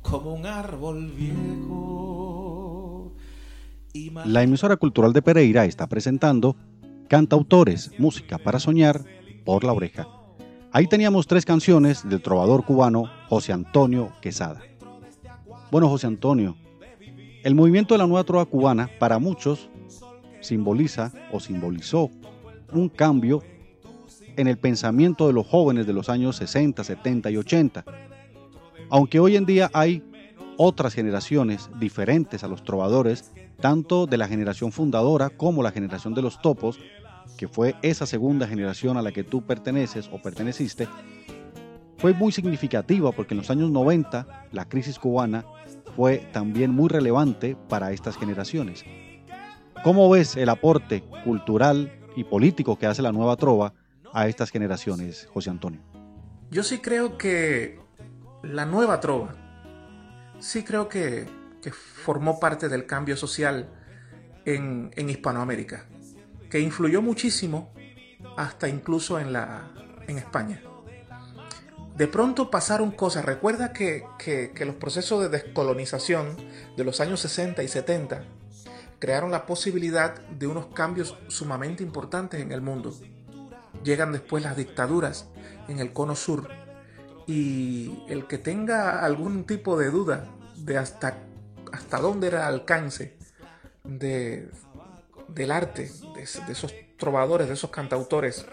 como 0.00 0.32
un 0.32 0.46
árbol 0.46 1.12
viejo. 1.12 3.12
La 4.24 4.42
emisora 4.42 4.78
cultural 4.78 5.12
de 5.12 5.20
Pereira 5.20 5.66
está 5.66 5.86
presentando 5.86 6.56
Cantautores, 7.08 7.90
música 7.98 8.38
para 8.38 8.58
soñar 8.58 9.04
por 9.44 9.64
la 9.64 9.74
oreja. 9.74 10.08
Ahí 10.72 10.86
teníamos 10.86 11.26
tres 11.26 11.44
canciones 11.44 12.08
del 12.08 12.22
trovador 12.22 12.64
cubano 12.64 13.10
José 13.28 13.52
Antonio 13.52 14.14
Quesada. 14.22 14.62
Bueno, 15.70 15.90
José 15.90 16.06
Antonio, 16.06 16.56
el 17.44 17.54
movimiento 17.54 17.92
de 17.92 17.98
la 17.98 18.06
nueva 18.06 18.24
trova 18.24 18.46
cubana 18.46 18.88
para 18.98 19.18
muchos 19.18 19.68
simboliza 20.40 21.12
o 21.30 21.40
simbolizó 21.40 22.10
un 22.72 22.88
cambio 22.88 23.42
en 24.36 24.46
el 24.48 24.58
pensamiento 24.58 25.26
de 25.26 25.32
los 25.32 25.46
jóvenes 25.46 25.86
de 25.86 25.92
los 25.92 26.08
años 26.08 26.36
60, 26.36 26.84
70 26.84 27.30
y 27.30 27.36
80. 27.36 27.84
Aunque 28.90 29.20
hoy 29.20 29.36
en 29.36 29.46
día 29.46 29.70
hay 29.72 30.02
otras 30.56 30.94
generaciones 30.94 31.70
diferentes 31.78 32.44
a 32.44 32.48
los 32.48 32.62
trovadores, 32.62 33.32
tanto 33.60 34.06
de 34.06 34.18
la 34.18 34.28
generación 34.28 34.72
fundadora 34.72 35.30
como 35.30 35.62
la 35.62 35.72
generación 35.72 36.14
de 36.14 36.22
los 36.22 36.40
topos, 36.40 36.78
que 37.36 37.48
fue 37.48 37.74
esa 37.82 38.06
segunda 38.06 38.46
generación 38.46 38.96
a 38.96 39.02
la 39.02 39.12
que 39.12 39.24
tú 39.24 39.42
perteneces 39.42 40.08
o 40.12 40.20
perteneciste, 40.20 40.88
fue 41.96 42.12
muy 42.12 42.32
significativa 42.32 43.12
porque 43.12 43.34
en 43.34 43.38
los 43.38 43.50
años 43.50 43.70
90 43.70 44.48
la 44.50 44.68
crisis 44.68 44.98
cubana 44.98 45.44
fue 45.96 46.18
también 46.32 46.72
muy 46.72 46.88
relevante 46.88 47.56
para 47.68 47.92
estas 47.92 48.16
generaciones. 48.16 48.84
¿Cómo 49.84 50.08
ves 50.10 50.36
el 50.36 50.48
aporte 50.48 51.02
cultural 51.24 51.92
y 52.16 52.24
político 52.24 52.76
que 52.76 52.86
hace 52.86 53.02
la 53.02 53.12
nueva 53.12 53.36
trova 53.36 53.72
a 54.12 54.28
estas 54.28 54.50
generaciones, 54.50 55.28
José 55.32 55.50
Antonio? 55.50 55.80
Yo 56.50 56.62
sí 56.62 56.78
creo 56.78 57.16
que 57.16 57.80
la 58.42 58.66
nueva 58.66 59.00
trova, 59.00 59.34
sí 60.38 60.62
creo 60.62 60.88
que, 60.88 61.26
formó 61.72 62.40
parte 62.40 62.68
del 62.68 62.86
cambio 62.86 63.16
social 63.16 63.68
en, 64.44 64.90
Hispanoamérica, 64.96 65.86
que 66.50 66.58
influyó 66.58 67.00
muchísimo 67.00 67.72
hasta 68.36 68.68
incluso 68.68 69.20
en, 69.20 69.32
la, 69.32 69.70
en 70.08 70.18
España. 70.18 70.60
De 71.96 72.08
pronto 72.08 72.50
pasaron 72.50 72.90
cosas. 72.90 73.24
Recuerda 73.24 73.72
que, 73.72 74.04
que, 74.18 74.64
los 74.64 74.74
procesos 74.74 75.22
de 75.22 75.28
descolonización 75.28 76.36
de 76.76 76.84
los 76.84 77.00
años 77.00 77.20
60 77.20 77.62
y 77.62 77.68
70 77.68 78.24
crearon 78.98 79.30
la 79.30 79.46
posibilidad 79.46 80.20
de 80.28 80.46
unos 80.46 80.66
cambios 80.68 81.16
sumamente 81.28 81.82
importantes 81.82 82.40
en 82.40 82.50
el 82.50 82.60
mundo. 82.60 82.92
Llegan 83.82 84.12
después 84.12 84.42
las 84.42 84.56
dictaduras 84.56 85.28
en 85.68 85.78
el 85.78 85.92
cono 85.92 86.14
sur 86.14 86.48
y 87.26 88.04
el 88.08 88.26
que 88.26 88.38
tenga 88.38 89.04
algún 89.04 89.44
tipo 89.44 89.78
de 89.78 89.90
duda 89.90 90.28
de 90.56 90.78
hasta, 90.78 91.18
hasta 91.72 91.98
dónde 91.98 92.28
era 92.28 92.48
el 92.48 92.54
alcance 92.54 93.16
de, 93.84 94.48
del 95.28 95.50
arte, 95.50 95.90
de, 96.14 96.22
esos 96.22 96.74
trovadores, 96.96 97.48
de 97.48 97.54
esos 97.54 97.70
cantautores 97.70 98.46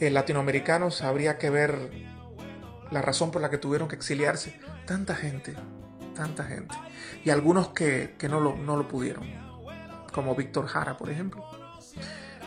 latinoamericanos, 0.00 1.02
habría 1.02 1.38
que 1.38 1.50
ver 1.50 1.90
la 2.90 3.02
razón 3.02 3.30
por 3.30 3.42
la 3.42 3.50
que 3.50 3.58
tuvieron 3.58 3.88
que 3.88 3.96
exiliarse. 3.96 4.58
Tanta 4.86 5.14
gente, 5.14 5.54
tanta 6.14 6.44
gente. 6.44 6.74
Y 7.24 7.30
algunos 7.30 7.68
que, 7.68 8.14
no, 8.28 8.40
lo, 8.40 8.56
no 8.56 8.76
lo 8.76 8.88
pudieron, 8.88 9.28
como 10.12 10.34
Víctor 10.34 10.66
Jara, 10.66 10.96
por 10.96 11.10
ejemplo. 11.10 11.44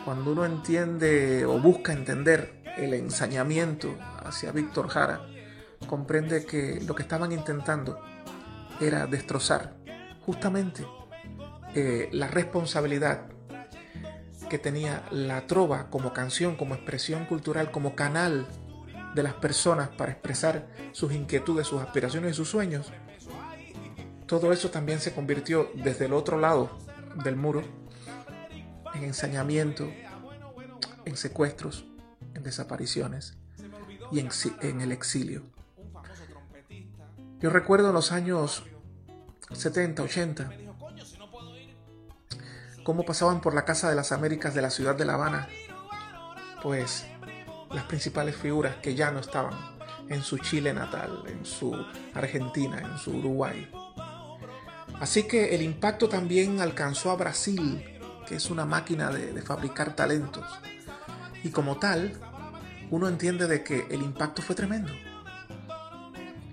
Cuando 0.04 0.32
uno 0.32 0.44
entiende 0.44 1.46
o 1.46 1.60
busca 1.60 1.92
entender 1.92 2.62
el 2.76 2.94
ensañamiento 2.94 3.94
hacia 4.24 4.50
Víctor 4.50 4.88
Jara, 4.88 5.20
comprende 5.86 6.44
que 6.44 6.80
lo 6.84 6.94
que 6.94 7.02
estaban 7.02 7.30
intentando 7.30 8.00
era 8.80 9.06
destrozar 9.06 9.76
justamente 10.26 10.84
eh, 11.74 12.08
la 12.12 12.26
responsabilidad 12.26 13.26
que 14.50 14.58
tenía 14.58 15.04
la 15.12 15.46
trova 15.46 15.88
como 15.88 16.12
canción, 16.12 16.56
como 16.56 16.74
expresión 16.74 17.24
cultural, 17.26 17.70
como 17.70 17.94
canal 17.94 18.46
de 19.14 19.22
las 19.22 19.34
personas 19.34 19.88
para 19.90 20.12
expresar 20.12 20.66
sus 20.92 21.12
inquietudes, 21.12 21.68
sus 21.68 21.80
aspiraciones 21.80 22.32
y 22.32 22.34
sus 22.34 22.48
sueños. 22.48 22.92
Todo 24.26 24.52
eso 24.52 24.70
también 24.70 24.98
se 24.98 25.14
convirtió 25.14 25.70
desde 25.74 26.06
el 26.06 26.12
otro 26.12 26.38
lado 26.38 26.76
del 27.22 27.36
muro 27.36 27.62
en 28.94 29.04
ensañamiento, 29.04 29.90
en 31.04 31.16
secuestros, 31.16 31.84
en 32.34 32.42
desapariciones 32.42 33.36
y 34.10 34.20
en, 34.20 34.80
el 34.80 34.92
exilio. 34.92 35.42
Yo 37.40 37.50
recuerdo 37.50 37.88
en 37.88 37.94
los 37.94 38.12
años 38.12 38.64
70, 39.52 40.02
80, 40.02 40.50
cómo 42.84 43.04
pasaban 43.04 43.40
por 43.40 43.54
la 43.54 43.64
Casa 43.64 43.88
de 43.88 43.96
las 43.96 44.12
Américas 44.12 44.54
de 44.54 44.62
la 44.62 44.70
ciudad 44.70 44.94
de 44.94 45.04
La 45.04 45.14
Habana, 45.14 45.48
pues 46.62 47.06
las 47.70 47.84
principales 47.84 48.36
figuras 48.36 48.76
que 48.76 48.94
ya 48.94 49.10
no 49.10 49.20
estaban 49.20 49.54
en 50.08 50.22
su 50.22 50.38
Chile 50.38 50.72
natal, 50.72 51.22
en 51.26 51.44
su 51.44 51.74
Argentina, 52.14 52.78
en 52.78 52.98
su 52.98 53.16
Uruguay. 53.16 53.70
Así 55.00 55.24
que 55.24 55.54
el 55.54 55.62
impacto 55.62 56.08
también 56.08 56.60
alcanzó 56.60 57.10
a 57.10 57.16
Brasil, 57.16 57.91
es 58.34 58.50
una 58.50 58.64
máquina 58.64 59.10
de, 59.10 59.32
de 59.32 59.42
fabricar 59.42 59.94
talentos. 59.94 60.46
Y 61.44 61.50
como 61.50 61.78
tal, 61.78 62.12
uno 62.90 63.08
entiende 63.08 63.46
de 63.46 63.64
que 63.64 63.86
el 63.90 64.02
impacto 64.02 64.42
fue 64.42 64.54
tremendo. 64.54 64.92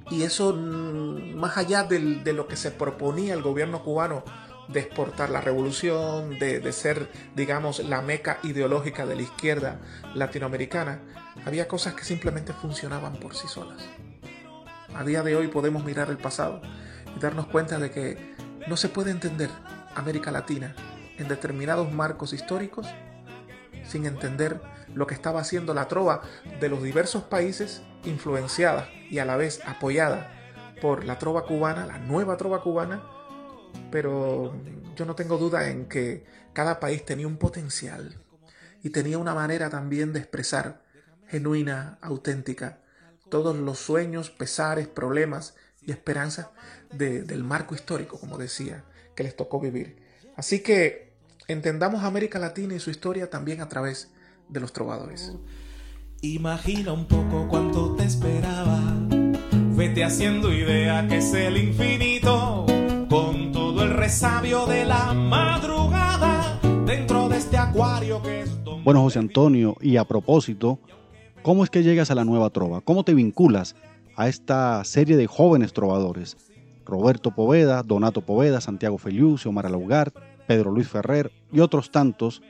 Y 0.09 0.23
eso, 0.23 0.53
mm, 0.53 1.35
más 1.35 1.57
allá 1.57 1.83
de 1.83 2.33
lo 2.33 2.47
que 2.47 2.55
se 2.55 2.71
proponía 2.71 3.33
el 3.33 3.41
gobierno 3.41 3.83
cubano 3.83 4.23
de 4.67 4.81
exportar 4.81 5.29
la 5.29 5.41
revolución, 5.41 6.37
de, 6.39 6.71
ser, 6.71 7.09
digamos, 7.35 7.79
la 7.79 8.01
meca 8.01 8.39
ideológica 8.43 9.05
de 9.05 9.15
la 9.15 9.23
izquierda 9.23 9.79
latinoamericana, 10.13 11.01
había 11.45 11.67
cosas 11.67 11.95
que 11.95 12.03
simplemente 12.03 12.53
funcionaban 12.53 13.19
por 13.19 13.35
sí 13.35 13.47
solas. 13.47 13.83
A 14.95 15.03
día 15.03 15.23
de 15.23 15.35
hoy 15.35 15.47
podemos 15.47 15.83
mirar 15.83 16.09
el 16.09 16.17
pasado 16.17 16.61
y 17.15 17.19
darnos 17.19 17.47
cuenta 17.47 17.79
de 17.79 17.89
que 17.91 18.35
no 18.67 18.77
se 18.77 18.89
puede 18.89 19.11
entender 19.11 19.49
América 19.95 20.31
Latina 20.31 20.75
en 21.19 21.27
determinados 21.27 21.91
marcos 21.91 22.33
históricos 22.33 22.87
sin 23.83 24.05
entender 24.05 24.61
lo 24.93 25.07
que 25.07 25.13
estaba 25.13 25.41
haciendo 25.41 25.73
la 25.73 25.87
trova 25.87 26.21
de 26.59 26.69
los 26.69 26.81
diversos 26.81 27.23
países 27.23 27.83
influenciada 28.03 28.89
y 29.09 29.19
a 29.19 29.25
la 29.25 29.37
vez 29.37 29.61
apoyada 29.65 30.31
por 30.81 31.03
la 31.03 31.19
trova 31.19 31.45
cubana, 31.45 31.85
la 31.85 31.99
nueva 31.99 32.37
trova 32.37 32.61
cubana, 32.61 33.03
pero 33.91 34.55
yo 34.95 35.05
no 35.05 35.15
tengo 35.15 35.37
duda 35.37 35.69
en 35.69 35.87
que 35.87 36.25
cada 36.53 36.79
país 36.79 37.05
tenía 37.05 37.27
un 37.27 37.37
potencial 37.37 38.21
y 38.81 38.89
tenía 38.91 39.17
una 39.17 39.33
manera 39.33 39.69
también 39.69 40.13
de 40.13 40.19
expresar 40.19 40.83
genuina, 41.27 41.97
auténtica, 42.01 42.79
todos 43.29 43.55
los 43.55 43.77
sueños, 43.77 44.31
pesares, 44.31 44.87
problemas 44.87 45.55
y 45.81 45.91
esperanzas 45.91 46.47
del 46.91 47.43
marco 47.43 47.75
histórico, 47.75 48.19
como 48.19 48.37
decía, 48.37 48.83
que 49.15 49.23
les 49.23 49.35
tocó 49.35 49.59
vivir. 49.59 50.01
Así 50.35 50.61
que 50.61 51.08
entendamos 51.49 52.03
América 52.03 52.37
Latina 52.37 52.75
y 52.75 52.79
su 52.79 52.91
historia 52.91 53.29
también 53.29 53.59
a 53.61 53.67
través 53.67 54.11
de 54.47 54.59
los 54.59 54.71
trovadores. 54.71 55.33
Imagina 56.21 56.93
un 56.93 57.07
poco 57.07 57.47
cuánto 57.49 57.95
te 57.95 58.03
esperaba. 58.03 58.79
Vete 59.75 60.03
haciendo 60.03 60.53
idea 60.53 61.07
que 61.07 61.17
es 61.17 61.33
el 61.33 61.57
infinito, 61.57 62.65
con 63.09 63.51
todo 63.51 63.83
el 63.83 63.91
resabio 63.91 64.67
de 64.67 64.85
la 64.85 65.13
madrugada, 65.13 66.59
dentro 66.85 67.29
de 67.29 67.37
este 67.37 67.57
acuario 67.57 68.21
que 68.21 68.41
es... 68.41 68.49
Bueno, 68.83 69.01
José 69.01 69.19
Antonio, 69.19 69.75
y 69.81 69.97
a 69.97 70.05
propósito, 70.05 70.79
¿cómo 71.41 71.63
es 71.63 71.69
que 71.69 71.83
llegas 71.83 72.11
a 72.11 72.15
la 72.15 72.25
nueva 72.25 72.49
trova? 72.51 72.81
¿Cómo 72.81 73.03
te 73.03 73.13
vinculas 73.13 73.75
a 74.15 74.27
esta 74.27 74.83
serie 74.83 75.17
de 75.17 75.27
jóvenes 75.27 75.73
trovadores? 75.73 76.37
Roberto 76.85 77.31
Poveda, 77.31 77.81
Donato 77.83 78.21
Poveda, 78.21 78.61
Santiago 78.61 78.97
Feliucio, 78.97 79.49
Omar 79.49 79.65
Alaugar, 79.65 80.11
Pedro 80.49 80.71
Luis 80.71 80.87
Ferrer 80.87 81.31
y 81.51 81.59
otros 81.59 81.91
tantos 81.91 82.41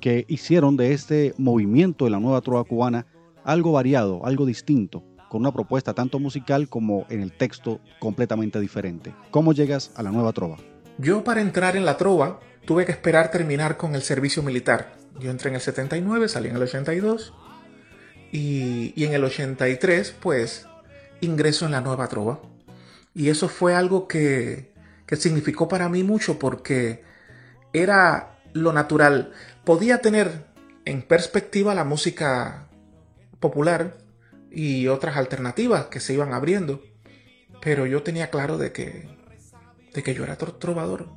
que 0.00 0.24
hicieron 0.28 0.76
de 0.76 0.92
este 0.92 1.34
movimiento 1.36 2.04
de 2.04 2.12
la 2.12 2.20
nueva 2.20 2.42
trova 2.42 2.62
cubana 2.62 3.06
algo 3.42 3.72
variado, 3.72 4.24
algo 4.24 4.46
distinto, 4.46 5.02
con 5.28 5.40
una 5.40 5.52
propuesta 5.52 5.92
tanto 5.92 6.20
musical 6.20 6.68
como 6.68 7.06
en 7.10 7.22
el 7.22 7.32
texto 7.32 7.80
completamente 7.98 8.60
diferente. 8.60 9.12
¿Cómo 9.32 9.52
llegas 9.52 9.90
a 9.96 10.04
la 10.04 10.12
nueva 10.12 10.32
trova? 10.32 10.58
Yo 10.98 11.24
para 11.24 11.40
entrar 11.40 11.74
en 11.74 11.84
la 11.84 11.96
trova 11.96 12.38
tuve 12.66 12.86
que 12.86 12.92
esperar 12.92 13.32
terminar 13.32 13.76
con 13.76 13.96
el 13.96 14.02
servicio 14.02 14.44
militar. 14.44 14.92
Yo 15.18 15.32
entré 15.32 15.48
en 15.48 15.56
el 15.56 15.60
79, 15.60 16.28
salí 16.28 16.50
en 16.50 16.54
el 16.54 16.62
82 16.62 17.34
y, 18.30 18.92
y 18.94 19.04
en 19.06 19.12
el 19.12 19.24
83 19.24 20.14
pues 20.20 20.68
ingreso 21.20 21.66
en 21.66 21.72
la 21.72 21.80
nueva 21.80 22.06
trova. 22.06 22.38
Y 23.12 23.28
eso 23.28 23.48
fue 23.48 23.74
algo 23.74 24.06
que, 24.06 24.72
que 25.04 25.16
significó 25.16 25.66
para 25.66 25.88
mí 25.88 26.04
mucho 26.04 26.38
porque 26.38 27.09
era 27.72 28.38
lo 28.52 28.72
natural. 28.72 29.32
Podía 29.64 29.98
tener 29.98 30.46
en 30.84 31.02
perspectiva 31.02 31.74
la 31.74 31.84
música 31.84 32.68
popular 33.38 33.98
y 34.50 34.88
otras 34.88 35.16
alternativas 35.16 35.86
que 35.86 36.00
se 36.00 36.14
iban 36.14 36.32
abriendo, 36.32 36.82
pero 37.60 37.86
yo 37.86 38.02
tenía 38.02 38.30
claro 38.30 38.58
de 38.58 38.72
que, 38.72 39.08
de 39.94 40.02
que 40.02 40.14
yo 40.14 40.24
era 40.24 40.36
trovador. 40.36 41.08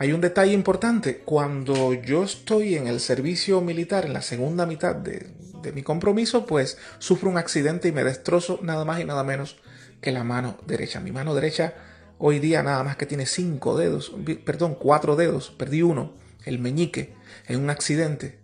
Hay 0.00 0.12
un 0.12 0.20
detalle 0.20 0.52
importante, 0.52 1.18
cuando 1.18 1.92
yo 1.92 2.22
estoy 2.22 2.76
en 2.76 2.86
el 2.86 3.00
servicio 3.00 3.60
militar, 3.60 4.06
en 4.06 4.12
la 4.12 4.22
segunda 4.22 4.64
mitad 4.64 4.94
de, 4.94 5.34
de 5.60 5.72
mi 5.72 5.82
compromiso, 5.82 6.46
pues 6.46 6.78
sufro 6.98 7.28
un 7.28 7.36
accidente 7.36 7.88
y 7.88 7.92
me 7.92 8.04
destrozo 8.04 8.60
nada 8.62 8.84
más 8.84 9.00
y 9.00 9.04
nada 9.04 9.24
menos 9.24 9.56
que 10.00 10.12
la 10.12 10.22
mano 10.22 10.56
derecha. 10.66 11.00
Mi 11.00 11.10
mano 11.10 11.34
derecha 11.34 11.74
hoy 12.18 12.38
día 12.38 12.62
nada 12.62 12.82
más 12.84 12.96
que 12.96 13.06
tiene 13.06 13.26
cinco 13.26 13.76
dedos, 13.76 14.12
perdón, 14.44 14.74
cuatro 14.74 15.16
dedos, 15.16 15.50
perdí 15.50 15.82
uno, 15.82 16.12
el 16.44 16.58
meñique, 16.58 17.14
en 17.46 17.60
un 17.60 17.70
accidente. 17.70 18.38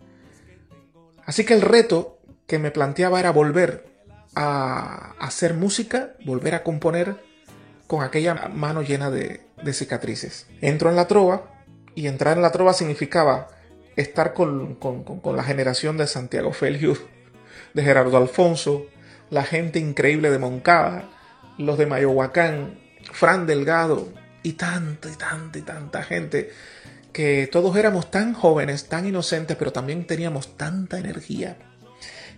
Así 1.24 1.44
que 1.44 1.54
el 1.54 1.62
reto 1.62 2.18
que 2.46 2.58
me 2.58 2.70
planteaba 2.70 3.20
era 3.20 3.30
volver 3.30 3.86
a 4.34 5.14
hacer 5.18 5.54
música, 5.54 6.14
volver 6.24 6.54
a 6.54 6.62
componer 6.62 7.16
con 7.86 8.02
aquella 8.02 8.48
mano 8.48 8.82
llena 8.82 9.10
de, 9.10 9.40
cicatrices. 9.72 10.46
Entro 10.60 10.90
en 10.90 10.96
la 10.96 11.06
trova 11.06 11.50
y 11.94 12.06
entrar 12.06 12.36
en 12.36 12.42
la 12.42 12.52
trova 12.52 12.74
significaba 12.74 13.48
estar 13.96 14.34
con, 14.34 14.74
con 14.74 15.36
la 15.36 15.44
generación 15.44 15.96
de 15.96 16.06
Santiago 16.06 16.52
Feliu, 16.52 16.96
de 17.72 17.82
Gerardo 17.82 18.16
Alfonso, 18.16 18.86
la 19.30 19.44
gente 19.44 19.78
increíble 19.78 20.30
de 20.30 20.38
Moncada, 20.38 21.08
los 21.56 21.78
de 21.78 21.86
Mayohuacán, 21.86 22.83
Fran 23.12 23.46
Delgado 23.46 24.08
y 24.42 24.52
tanta 24.52 25.08
y 25.08 25.16
tanta 25.16 25.58
y 25.58 25.62
tanta 25.62 26.02
gente 26.02 26.50
que 27.12 27.48
todos 27.50 27.76
éramos 27.76 28.10
tan 28.10 28.34
jóvenes, 28.34 28.88
tan 28.88 29.06
inocentes, 29.06 29.56
pero 29.56 29.72
también 29.72 30.06
teníamos 30.06 30.56
tanta 30.56 30.98
energía, 30.98 31.56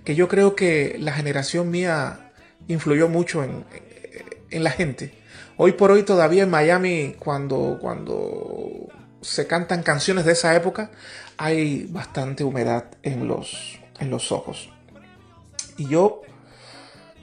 que 0.04 0.14
yo 0.14 0.28
creo 0.28 0.54
que 0.54 0.96
la 1.00 1.12
generación 1.12 1.70
mía 1.70 2.32
influyó 2.68 3.08
mucho 3.08 3.42
en, 3.42 3.64
en 4.50 4.64
la 4.64 4.70
gente. 4.70 5.14
Hoy 5.56 5.72
por 5.72 5.90
hoy 5.90 6.02
todavía 6.02 6.42
en 6.42 6.50
Miami, 6.50 7.16
cuando, 7.18 7.78
cuando 7.80 8.88
se 9.22 9.46
cantan 9.46 9.82
canciones 9.82 10.24
de 10.24 10.32
esa 10.32 10.54
época, 10.54 10.90
hay 11.38 11.86
bastante 11.86 12.44
humedad 12.44 12.84
en 13.02 13.26
los, 13.26 13.80
en 13.98 14.10
los 14.10 14.32
ojos. 14.32 14.70
Y 15.76 15.88
yo, 15.88 16.22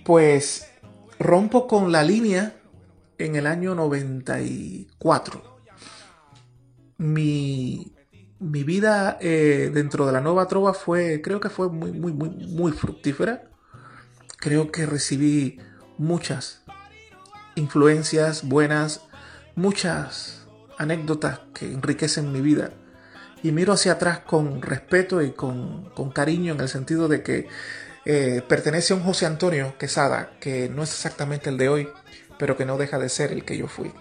pues, 0.03 0.67
rompo 1.19 1.67
con 1.67 1.91
la 1.91 2.03
línea 2.03 2.53
en 3.23 3.37
el 3.37 3.47
año 3.47 3.73
94. 3.73 5.41
Mi, 6.97 7.93
mi 8.39 8.63
vida 8.63 9.17
eh, 9.21 9.71
dentro 9.73 10.05
de 10.05 10.11
la 10.11 10.19
nueva 10.19 10.47
trova 10.47 10.73
fue, 10.73 11.21
creo 11.21 11.39
que 11.39 11.49
fue 11.49 11.69
muy, 11.69 11.93
muy, 11.93 12.11
muy, 12.11 12.71
fructífera. 12.73 13.49
Creo 14.37 14.71
que 14.71 14.85
recibí 14.85 15.57
muchas 15.97 16.63
influencias 17.55 18.43
buenas, 18.43 19.05
muchas 19.55 20.45
anécdotas 20.77 21.39
que 21.53 21.71
enriquecen 21.71 22.31
mi 22.33 22.41
vida. 22.41 22.71
Y 23.41 23.53
miro 23.53 23.71
hacia 23.71 23.93
atrás 23.93 24.19
con 24.19 24.61
respeto 24.61 25.21
y 25.21 25.31
con, 25.31 25.89
con 25.91 26.11
cariño 26.11 26.53
en 26.53 26.59
el 26.59 26.67
sentido 26.67 27.07
de 27.07 27.23
que 27.23 27.47
eh, 28.05 28.41
pertenece 28.47 28.91
a 28.91 28.97
un 28.97 29.03
José 29.03 29.25
Antonio 29.25 29.77
Quesada, 29.77 30.31
que 30.41 30.67
no 30.67 30.83
es 30.83 30.91
exactamente 30.91 31.49
el 31.49 31.57
de 31.57 31.69
hoy, 31.69 31.89
pero 32.43 32.57
que 32.57 32.65
no 32.65 32.77
deja 32.77 32.99
de 32.99 33.07
ser 33.07 33.31
el 33.31 33.45
que 33.45 33.55
yo 33.55 33.69
fui. 33.69 33.93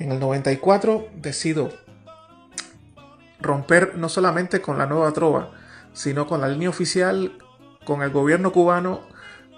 En 0.00 0.10
el 0.10 0.18
94 0.18 1.06
decido 1.14 1.72
romper 3.40 3.94
no 3.96 4.08
solamente 4.08 4.60
con 4.60 4.76
la 4.76 4.86
nueva 4.86 5.12
trova, 5.12 5.52
sino 5.92 6.26
con 6.26 6.40
la 6.40 6.48
línea 6.48 6.68
oficial, 6.68 7.38
con 7.84 8.02
el 8.02 8.10
gobierno 8.10 8.50
cubano, 8.50 9.02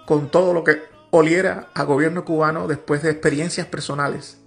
con 0.05 0.29
todo 0.29 0.53
lo 0.53 0.63
que 0.63 0.83
oliera 1.09 1.69
a 1.73 1.81
gobierno 1.81 2.23
cubano 2.23 2.67
después 2.67 3.01
de 3.01 3.09
experiencias 3.09 3.65
personales 3.65 4.37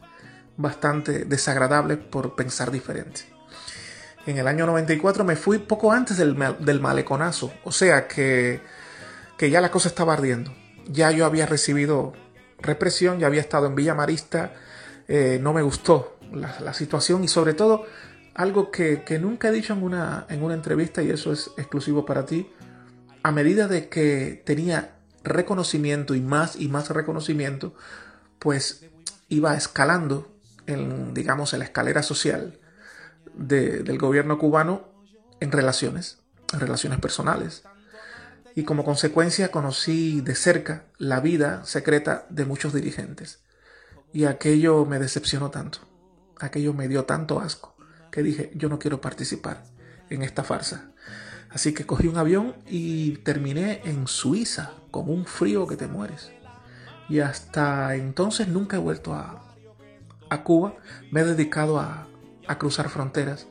bastante 0.57 1.25
desagradables 1.25 1.99
por 1.99 2.37
pensar 2.37 2.71
diferente. 2.71 3.23
En 4.27 4.39
el 4.39 4.47
año 4.47 4.65
94 4.65 5.25
me 5.25 5.35
fui 5.35 5.59
poco 5.59 5.91
antes 5.91 6.19
del, 6.19 6.37
del 6.61 6.79
maleconazo, 6.79 7.53
o 7.65 7.73
sea 7.73 8.07
que, 8.07 8.61
que 9.37 9.51
ya 9.51 9.61
la 9.61 9.73
cosa 9.73 9.89
estaba 9.89 10.13
ardiendo. 10.13 10.55
Ya 10.87 11.11
yo 11.11 11.27
había 11.27 11.47
recibido 11.47 12.13
represión, 12.65 13.19
ya 13.19 13.27
había 13.27 13.41
estado 13.41 13.67
en 13.67 13.75
Villa 13.75 13.95
Marista, 13.95 14.53
eh, 15.07 15.39
no 15.41 15.53
me 15.53 15.63
gustó 15.63 16.19
la, 16.33 16.75
situación 16.75 17.23
y 17.23 17.29
sobre 17.29 17.55
todo 17.55 17.87
algo 18.35 18.71
que, 18.71 19.05
que, 19.05 19.19
nunca 19.19 19.49
he 19.49 19.53
dicho 19.53 19.73
en 19.73 19.83
una, 19.83 20.27
en 20.29 20.43
una 20.43 20.55
entrevista 20.55 21.03
y 21.03 21.11
eso 21.11 21.33
es 21.33 21.51
exclusivo 21.57 22.05
para 22.05 22.27
ti, 22.27 22.51
a 23.23 23.31
medida 23.31 23.69
de 23.69 23.89
que 23.89 24.43
tenía 24.45 24.97
reconocimiento 25.23 26.15
y 26.15 26.21
más 26.21 26.57
y 26.57 26.69
más 26.69 26.91
reconocimiento, 26.91 27.75
pues 28.39 28.85
iba 29.29 29.55
escalando 29.57 30.35
en, 30.67 31.15
digamos, 31.15 31.53
en 31.53 31.61
la 31.61 31.65
escalera 31.67 32.03
social 32.03 32.59
del 33.35 33.99
gobierno 33.99 34.39
cubano 34.39 34.89
en 35.41 35.51
relaciones, 35.53 36.19
en 36.53 36.61
relaciones 36.61 37.01
personales. 37.01 37.65
Y 38.55 38.65
como 38.65 38.85
consecuencia 38.85 39.51
conocí 39.51 40.21
de 40.21 40.35
cerca 40.35 40.85
la 40.97 41.21
vida 41.21 41.65
secreta 41.65 42.27
de 42.31 42.45
muchos 42.45 42.73
dirigentes. 42.73 43.41
Y 44.13 44.27
aquello 44.27 44.87
me 44.87 45.01
decepcionó 45.01 45.51
tanto, 45.51 45.81
aquello 46.39 46.73
me 46.73 46.87
dio 46.87 47.05
tanto 47.05 47.41
asco, 47.41 47.77
que 48.13 48.23
dije, 48.23 48.53
yo 48.55 48.69
no 48.69 48.79
quiero 48.79 49.01
participar 49.01 49.65
en 50.09 50.23
esta 50.23 50.45
farsa. 50.45 50.93
Así 51.51 51.73
que 51.75 51.87
cogí 51.87 52.07
un 52.07 52.17
avión 52.17 52.55
y 52.67 53.19
terminé 53.19 53.81
en 53.85 54.07
Suiza 54.07 54.73
con 54.91 55.09
un 55.09 55.25
frío 55.25 55.67
que 55.67 55.77
te 55.77 55.87
mueres. 55.89 56.33
Y 57.09 57.21
hasta 57.21 57.95
entonces 57.97 58.49
nunca 58.49 58.77
he 58.77 58.81
vuelto 58.81 59.15
a, 59.15 59.41
Cuba. 60.43 60.75
Me 61.13 61.21
he 61.21 61.25
dedicado 61.25 61.79
a, 61.79 62.09
a 62.49 62.59
cruzar 62.59 62.89
fronteras 62.89 63.47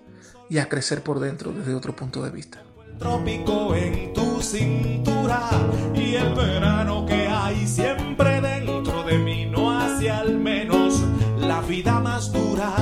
y 0.49 0.57
a 0.57 0.67
crecer 0.67 1.01
por 1.01 1.21
dentro 1.21 1.53
desde 1.53 1.75
otro 1.75 1.95
punto 1.95 2.21
de 2.23 2.29
vista. 2.29 2.61
Trópico 2.99 3.75
en 3.75 4.13
tu 4.13 4.41
cintura 4.41 5.49
y 5.95 6.15
el 6.15 6.33
verano 6.33 7.05
que 7.05 7.27
hay 7.27 7.67
siempre 7.67 8.41
dentro 8.41 9.03
de 9.03 9.17
mí 9.17 9.45
no 9.45 9.71
hace 9.71 10.09
al 10.09 10.37
menos 10.37 11.01
la 11.39 11.61
vida 11.61 11.99
más 11.99 12.31
dura. 12.31 12.73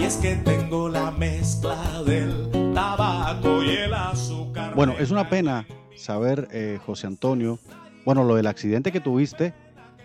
Y 0.00 0.04
es 0.04 0.16
que 0.16 0.36
tengo 0.36 0.88
la 0.88 1.10
mezcla 1.10 2.02
del 2.04 2.50
tabaco 2.74 3.62
y 3.62 3.70
el 3.70 3.94
azúcar. 3.94 4.74
Bueno, 4.74 4.94
es 4.98 5.10
una 5.10 5.28
pena 5.28 5.66
saber, 5.96 6.48
eh, 6.52 6.78
José 6.84 7.06
Antonio, 7.06 7.58
bueno, 8.04 8.24
lo 8.24 8.36
del 8.36 8.46
accidente 8.46 8.92
que 8.92 9.00
tuviste 9.00 9.52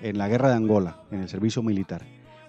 en 0.01 0.17
la 0.17 0.27
guerra 0.27 0.49
de 0.49 0.55
Angola, 0.55 0.97
en 1.11 1.21
el 1.21 1.29
servicio 1.29 1.61
militar. 1.63 2.01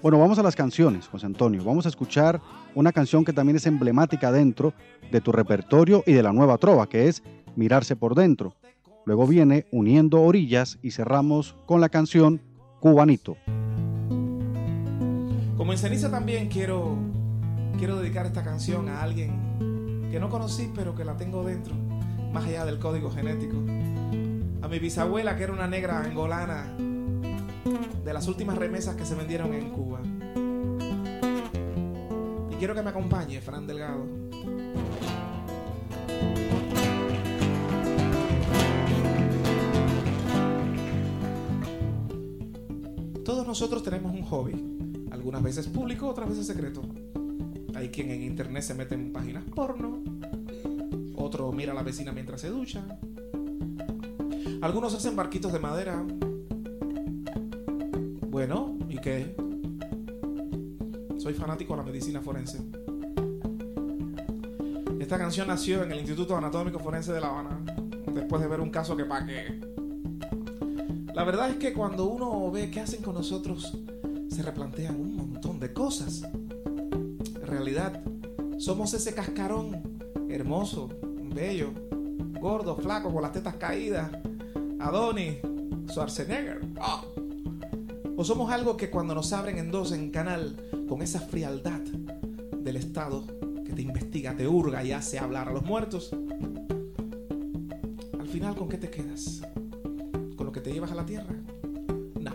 Bueno, 0.04 0.18
vamos 0.18 0.38
a 0.38 0.42
las 0.42 0.54
canciones, 0.54 1.08
José 1.08 1.24
Antonio. 1.24 1.64
Vamos 1.64 1.86
a 1.86 1.88
escuchar 1.88 2.38
una 2.74 2.92
canción 2.92 3.24
que 3.24 3.32
también 3.32 3.56
es 3.56 3.64
emblemática 3.64 4.30
dentro 4.30 4.74
de 5.10 5.22
tu 5.22 5.32
repertorio 5.32 6.04
y 6.06 6.12
de 6.12 6.22
la 6.22 6.30
nueva 6.30 6.58
trova, 6.58 6.86
que 6.90 7.08
es 7.08 7.22
Mirarse 7.56 7.96
por 7.96 8.14
dentro. 8.14 8.54
Luego 9.06 9.26
viene 9.26 9.64
Uniendo 9.72 10.20
Orillas 10.20 10.78
y 10.82 10.90
cerramos 10.90 11.56
con 11.64 11.80
la 11.80 11.88
canción 11.88 12.42
Cubanito. 12.80 13.38
Como 15.56 15.72
en 15.72 15.78
ceniza 15.78 16.10
también 16.10 16.48
quiero, 16.48 16.98
quiero 17.78 17.96
dedicar 17.96 18.26
esta 18.26 18.44
canción 18.44 18.90
a 18.90 19.00
alguien 19.00 20.10
que 20.10 20.20
no 20.20 20.28
conocí 20.28 20.70
pero 20.74 20.94
que 20.94 21.06
la 21.06 21.16
tengo 21.16 21.44
dentro 21.44 21.74
más 22.30 22.44
allá 22.44 22.66
del 22.66 22.78
código 22.78 23.10
genético. 23.10 23.56
A 24.60 24.68
mi 24.68 24.78
bisabuela, 24.78 25.34
que 25.38 25.44
era 25.44 25.54
una 25.54 25.66
negra 25.66 26.02
angolana, 26.02 26.76
de 28.04 28.12
las 28.12 28.28
últimas 28.28 28.58
remesas 28.58 28.94
que 28.96 29.04
se 29.04 29.14
vendieron 29.14 29.54
en 29.54 29.70
Cuba. 29.70 30.00
Y 32.50 32.54
quiero 32.56 32.74
que 32.74 32.82
me 32.82 32.90
acompañe, 32.90 33.40
Fran 33.40 33.66
Delgado. 33.66 34.04
Todos 43.24 43.46
nosotros 43.46 43.82
tenemos 43.82 44.12
un 44.12 44.22
hobby, 44.22 45.08
algunas 45.10 45.42
veces 45.42 45.66
público, 45.66 46.06
otras 46.08 46.28
veces 46.28 46.46
secreto. 46.46 46.82
Hay 47.74 47.88
quien 47.88 48.10
en 48.10 48.22
internet 48.22 48.62
se 48.62 48.74
mete 48.74 48.94
en 48.94 49.12
páginas 49.12 49.44
porno, 49.44 50.02
otro 51.16 51.50
mira 51.52 51.72
a 51.72 51.74
la 51.74 51.82
vecina 51.82 52.12
mientras 52.12 52.42
se 52.42 52.50
ducha. 52.50 52.84
Algunos 54.60 54.94
hacen 54.94 55.16
barquitos 55.16 55.52
de 55.52 55.58
madera. 55.58 56.04
Bueno, 58.34 58.76
¿y 58.88 58.98
qué? 58.98 59.36
Soy 61.18 61.34
fanático 61.34 61.74
de 61.74 61.76
la 61.76 61.84
medicina 61.84 62.20
forense. 62.20 62.58
Esta 64.98 65.16
canción 65.18 65.46
nació 65.46 65.84
en 65.84 65.92
el 65.92 66.00
Instituto 66.00 66.36
Anatómico 66.36 66.80
Forense 66.80 67.12
de 67.12 67.20
La 67.20 67.28
Habana, 67.28 67.60
después 68.12 68.42
de 68.42 68.48
ver 68.48 68.58
un 68.58 68.70
caso 68.70 68.96
que 68.96 69.04
pague. 69.04 69.60
La 71.14 71.22
verdad 71.22 71.48
es 71.48 71.58
que 71.58 71.72
cuando 71.72 72.06
uno 72.06 72.50
ve 72.50 72.72
qué 72.72 72.80
hacen 72.80 73.02
con 73.02 73.14
nosotros, 73.14 73.78
se 74.28 74.42
replantean 74.42 74.96
un 74.96 75.14
montón 75.14 75.60
de 75.60 75.72
cosas. 75.72 76.24
En 76.24 77.46
realidad, 77.46 78.02
somos 78.58 78.94
ese 78.94 79.14
cascarón 79.14 79.80
hermoso, 80.28 80.88
bello, 81.32 81.70
gordo, 82.40 82.74
flaco, 82.74 83.12
con 83.12 83.22
las 83.22 83.30
tetas 83.30 83.54
caídas, 83.54 84.10
Adonis, 84.80 85.36
Schwarzenegger. 85.86 86.62
¡Ah! 86.80 87.04
Somos 88.24 88.50
algo 88.50 88.78
que 88.78 88.88
cuando 88.88 89.14
nos 89.14 89.34
abren 89.34 89.58
en 89.58 89.70
dos 89.70 89.92
en 89.92 90.10
canal, 90.10 90.56
con 90.88 91.02
esa 91.02 91.20
frialdad 91.20 91.80
del 91.80 92.76
Estado 92.76 93.22
que 93.66 93.74
te 93.74 93.82
investiga, 93.82 94.34
te 94.34 94.48
hurga 94.48 94.82
y 94.82 94.92
hace 94.92 95.18
hablar 95.18 95.50
a 95.50 95.52
los 95.52 95.62
muertos, 95.62 96.10
al 98.18 98.26
final, 98.26 98.56
¿con 98.56 98.70
qué 98.70 98.78
te 98.78 98.88
quedas? 98.88 99.42
¿Con 100.36 100.46
lo 100.46 100.52
que 100.52 100.62
te 100.62 100.72
llevas 100.72 100.90
a 100.92 100.94
la 100.94 101.04
tierra? 101.04 101.34
No. 102.18 102.32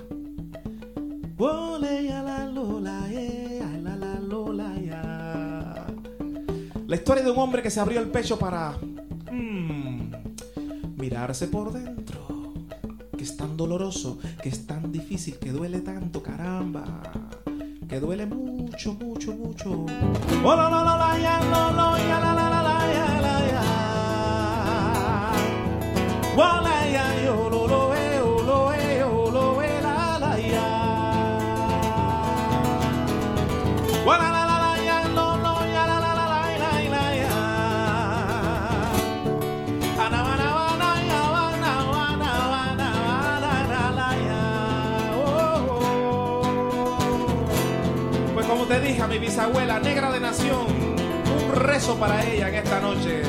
Eh. 3.09 3.59
La 6.85 6.95
historia 6.95 7.23
de 7.23 7.31
un 7.31 7.39
hombre 7.39 7.63
que 7.63 7.71
se 7.71 7.79
abrió 7.79 7.99
el 7.99 8.09
pecho 8.09 8.37
para 8.37 8.77
mm, 9.31 10.11
mirarse 10.97 11.47
por 11.47 11.73
dentro. 11.73 12.19
Que 13.17 13.23
es 13.23 13.35
tan 13.35 13.57
doloroso, 13.57 14.19
que 14.41 14.49
es 14.49 14.67
tan 14.67 14.78
que 15.17 15.51
duele 15.51 15.79
tanto, 15.81 16.21
caramba. 16.21 16.83
Que 17.87 17.99
duele 17.99 18.27
mucho, 18.27 18.93
mucho, 18.93 19.33
mucho. 19.33 19.85
Oh, 20.45 20.55
te 48.69 48.79
dije 48.81 49.01
a 49.01 49.07
mi 49.07 49.17
bisabuela 49.17 49.79
negra 49.79 50.11
de 50.11 50.19
nación, 50.19 50.67
un 51.43 51.55
rezo 51.55 51.95
para 51.95 52.23
ella 52.23 52.49
en 52.49 52.55
esta 52.55 52.79
noche. 52.79 53.23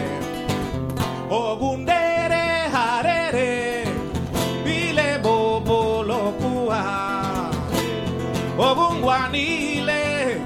Ogundere 1.30 2.66
harere, 2.70 3.84
bile 4.62 5.16
bobo 5.22 6.02
lokua, 6.02 7.50
ogun 8.58 9.00
guanile, 9.00 10.42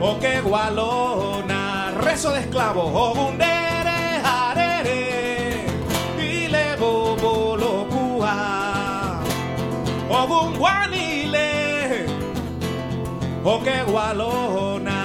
o 0.00 0.18
que 0.18 0.40
gualona, 0.40 1.92
rezo 2.02 2.32
de 2.32 2.40
esclavo, 2.40 2.82
ogundere 2.82 3.55
o 13.48 13.62
que 13.62 13.84
gualona. 13.84 15.02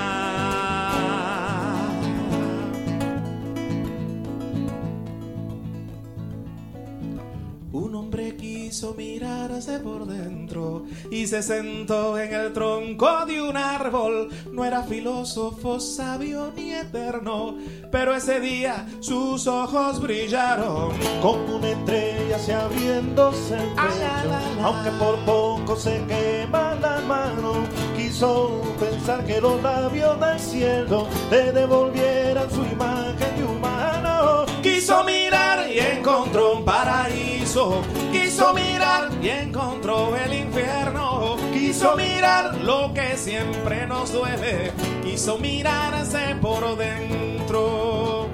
Un 7.72 7.96
hombre 7.96 8.36
quiso 8.36 8.96
mirarse 8.98 9.80
por 9.80 10.08
dentro 10.08 10.41
y 11.10 11.28
se 11.28 11.42
sentó 11.42 12.18
en 12.20 12.34
el 12.34 12.54
tronco 12.54 13.26
de 13.26 13.42
un 13.42 13.58
árbol. 13.58 14.30
No 14.52 14.66
era 14.66 14.84
filósofo, 14.84 15.80
sabio 15.80 16.52
ni 16.56 16.74
eterno, 16.74 17.58
pero 17.92 18.16
ese 18.16 18.40
día 18.40 18.86
sus 19.00 19.48
ojos 19.48 20.02
brillaron. 20.02 20.92
Como 21.22 21.58
una 21.58 21.70
estrella 21.70 22.40
se 22.40 22.54
abriéndose 22.54 23.56
el 23.56 23.70
Ay, 23.78 23.90
pecho, 23.92 24.66
aunque 24.66 24.92
por 24.92 25.18
poco 25.26 25.76
se 25.76 26.04
quema 26.06 26.76
la 26.76 27.02
mano. 27.02 27.54
Quiso 27.96 28.62
pensar 28.80 29.26
que 29.26 29.42
los 29.42 29.62
labios 29.62 30.20
del 30.20 30.40
cielo 30.40 31.08
le 31.30 31.52
devolvieran 31.52 32.50
su 32.52 32.64
imagen 32.64 33.38
de 33.38 33.44
humano. 33.44 33.81
Quiso 34.82 35.04
mirar 35.04 35.70
y 35.72 35.78
encontró 35.78 36.54
un 36.58 36.66
paraíso. 36.66 37.84
Quiso 38.12 38.52
mirar 38.56 39.12
y 39.22 39.30
encontró 39.30 40.16
el 40.16 40.34
infierno. 40.34 41.38
Quiso 41.54 41.96
mirar 41.96 42.56
lo 42.56 42.92
que 42.92 43.16
siempre 43.16 43.86
nos 43.86 44.12
duele. 44.12 44.72
Quiso 45.04 45.38
mirarse 45.38 46.36
por 46.42 46.76
dentro. 46.78 48.28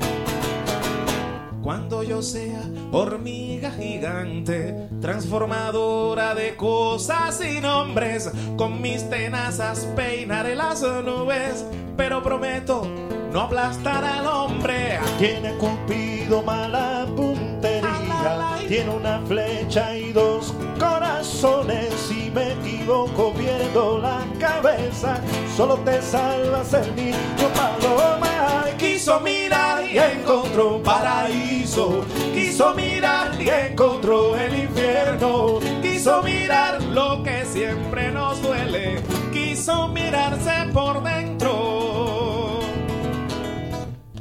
Cuando 1.62 2.01
yo 2.01 2.21
sea 2.21 2.62
hormiga 2.93 3.69
gigante, 3.71 4.88
transformadora 5.01 6.33
de 6.33 6.55
cosas 6.55 7.41
y 7.41 7.60
nombres, 7.60 8.31
con 8.55 8.81
mis 8.81 9.10
tenazas 9.10 9.86
peinaré 9.97 10.55
las 10.55 10.81
nubes, 10.81 11.65
pero 11.97 12.23
prometo 12.23 12.89
no 13.38 13.43
aplastar 13.43 14.04
al 14.04 14.26
hombre. 14.26 15.00
Tiene 15.19 15.54
Cupido 15.58 16.41
mala 16.41 17.06
puntería, 17.15 18.58
tiene 18.67 18.89
una 18.89 19.21
flecha 19.28 19.95
y 19.95 20.12
dos 20.12 20.56
corazones. 20.80 21.93
Si 22.08 22.32
me 22.32 22.54
equivoco 22.54 23.34
viendo 23.34 24.00
la 24.00 24.26
cabeza, 24.39 25.21
solo 25.56 25.76
te 25.86 26.02
salvas 26.02 26.73
el 26.73 26.95
niño 26.95 27.47
paloma. 27.56 28.65
Quiso 28.80 29.19
mirar 29.19 29.84
y 29.84 30.00
encontró 30.00 30.78
un 30.78 30.82
paraíso. 30.82 32.06
Quiso 32.34 32.73
mirar 32.73 33.39
y 33.39 33.50
encontró 33.50 34.36
el 34.36 34.63
infierno. 34.63 35.60
Quiso 35.84 36.23
mirar 36.23 36.82
lo 36.82 37.21
que 37.21 37.45
siempre 37.45 38.12
nos 38.12 38.41
duele. 38.41 39.00
Quiso 39.32 39.89
mirarse 39.89 40.71
por 40.73 41.04
dentro. 41.04 41.66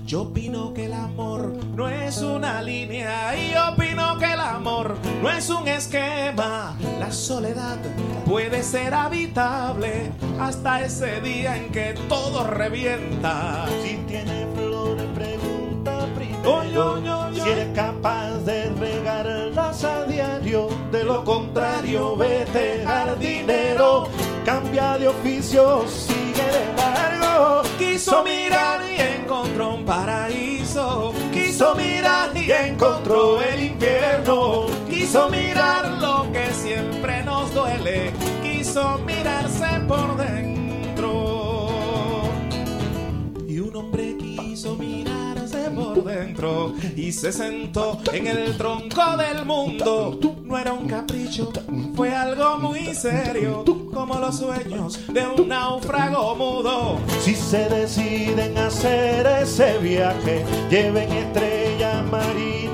Yo 0.06 0.22
opino 0.22 0.72
que 0.72 0.84
el 0.84 0.92
amor 0.92 1.52
no 1.74 1.88
es 1.88 2.18
una 2.18 2.62
línea 2.62 3.34
y 3.36 3.52
opino 3.56 4.16
que 4.18 4.34
el 4.34 4.38
amor 4.38 4.94
no 5.20 5.28
es 5.28 5.50
un 5.50 5.66
esquema. 5.66 6.76
La 7.00 7.10
soledad 7.10 7.78
puede 8.24 8.62
ser 8.62 8.94
habitable 8.94 10.12
hasta 10.38 10.84
ese 10.84 11.20
día 11.22 11.56
en 11.56 11.72
que 11.72 11.96
todo 12.08 12.44
revienta. 12.44 13.66
Si 13.82 13.96
tiene 14.06 14.46
flores, 14.54 15.06
pregunta 15.12 16.06
primero. 16.14 16.54
Oh, 16.54 16.62
yo, 16.62 17.02
yo, 17.02 17.32
yo. 17.32 17.44
Si 17.44 17.50
eres 17.50 17.74
capaz 17.74 18.38
de 18.44 18.70
regarlas 18.78 19.82
a 19.82 20.04
diario, 20.04 20.68
de 20.92 21.02
lo 21.02 21.24
contrario, 21.24 22.14
vete 22.14 22.84
jardinero. 22.86 24.06
Cambia 24.46 24.96
de 24.96 25.08
oficio, 25.08 25.84
sigue 25.88 26.40
de 26.40 26.76
largo. 26.76 27.62
Quiso 27.80 28.22
mirar 28.22 28.80
y 28.80 29.00
encontró 29.20 29.74
un 29.74 29.84
paraíso. 29.84 31.12
Quiso 31.32 31.74
mirar 31.74 32.30
y 32.36 32.52
encontró 32.52 33.42
el 33.42 33.64
infierno. 33.64 34.66
Quiso 34.88 35.28
mirar 35.30 35.88
lo 36.00 36.30
que 36.30 36.46
siempre 36.54 37.24
nos 37.24 37.52
duele. 37.52 38.12
Quiso 38.40 38.98
mirarse 39.04 39.80
por 39.88 40.16
dentro. 40.16 41.68
Y 43.48 43.58
un 43.58 43.74
hombre 43.74 44.16
quiso 44.16 44.76
por 45.74 46.04
dentro 46.04 46.74
y 46.96 47.12
se 47.12 47.32
sentó 47.32 48.00
en 48.12 48.26
el 48.26 48.56
tronco 48.56 49.16
del 49.16 49.44
mundo. 49.44 50.18
No 50.44 50.58
era 50.58 50.72
un 50.72 50.88
capricho, 50.88 51.52
fue 51.94 52.14
algo 52.14 52.58
muy 52.58 52.94
serio, 52.94 53.64
como 53.92 54.18
los 54.18 54.38
sueños 54.38 55.00
de 55.08 55.26
un 55.26 55.48
náufrago 55.48 56.34
mudo. 56.34 56.98
Si 57.20 57.34
se 57.34 57.68
deciden 57.68 58.56
hacer 58.58 59.26
ese 59.42 59.78
viaje, 59.78 60.44
lleven 60.70 61.10
estrellas 61.12 62.04
marinas 62.10 62.65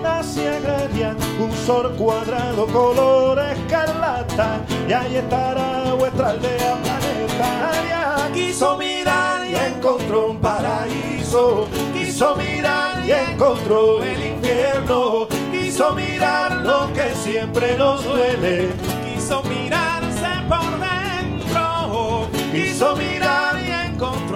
un 1.40 1.52
sol 1.66 1.94
cuadrado 1.96 2.66
color 2.66 3.40
escarlata, 3.40 4.60
y 4.88 4.92
ahí 4.92 5.16
estará 5.16 5.94
vuestra 5.94 6.30
aldea 6.30 6.76
planetaria. 6.76 8.30
Quiso 8.32 8.76
mirar 8.78 9.44
y 9.46 9.56
encontró 9.56 10.30
un 10.30 10.38
paraíso. 10.38 11.66
Quiso 11.92 12.36
mirar 12.36 13.04
y 13.04 13.10
encontró 13.10 14.02
el 14.04 14.26
infierno. 14.26 15.26
Quiso 15.50 15.92
mirar 15.94 16.52
lo 16.56 16.92
que 16.92 17.14
siempre 17.16 17.76
nos 17.76 18.04
duele. 18.04 18.68
Quiso 19.04 19.42
mirarse 19.42 20.28
por 20.48 20.70
dentro. 20.78 22.28
Quiso 22.52 22.94
mirar 22.94 23.60
y 23.60 23.92
encontró 23.92 24.31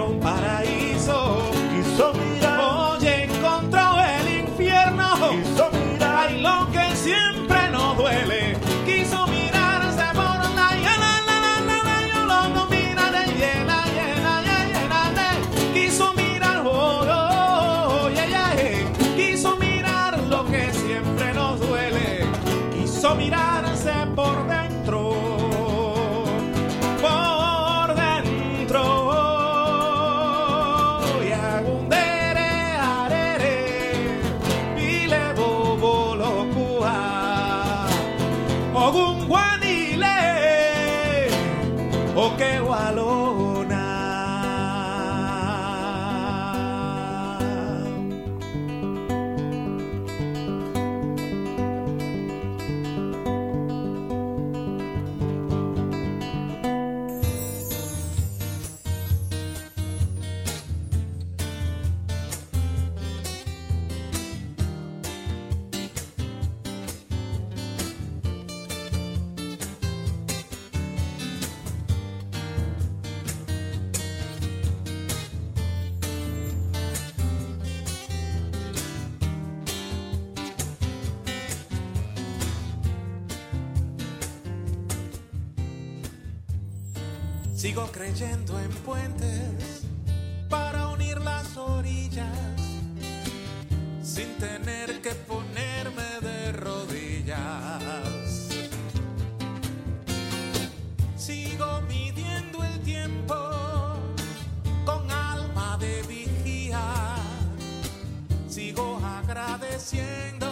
descienda. 109.76 110.45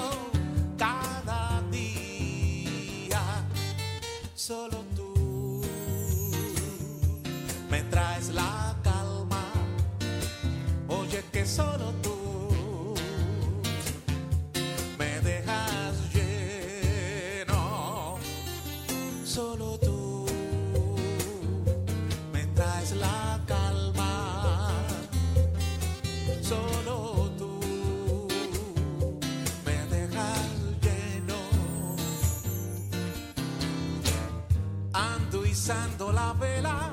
La 36.13 36.33
vela, 36.35 36.91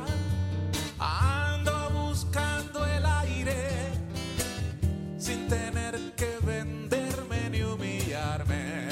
ando 0.97 1.89
buscando 1.91 2.85
el 2.85 3.05
aire, 3.05 3.91
sin 5.17 5.47
tener 5.47 6.15
que 6.15 6.37
venderme 6.43 7.49
ni 7.49 7.61
humillarme. 7.61 8.87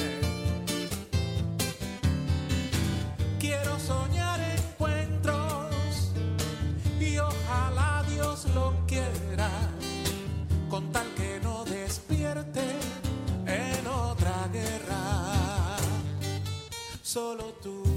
Quiero 3.39 3.79
soñar 3.79 4.39
encuentros 4.41 6.11
y 6.99 7.17
ojalá 7.17 8.03
Dios 8.09 8.45
lo 8.53 8.75
quiera, 8.85 9.49
con 10.69 10.91
tal 10.91 11.07
que 11.15 11.39
no 11.41 11.65
despierte 11.65 12.61
en 13.47 13.87
otra 13.87 14.47
guerra. 14.51 15.77
Solo 17.01 17.45
tú 17.63 17.88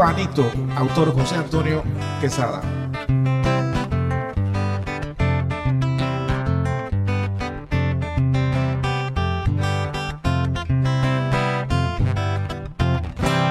Cubanito, 0.00 0.50
autor 0.76 1.12
José 1.12 1.36
Antonio 1.36 1.82
Quesada. 2.22 2.62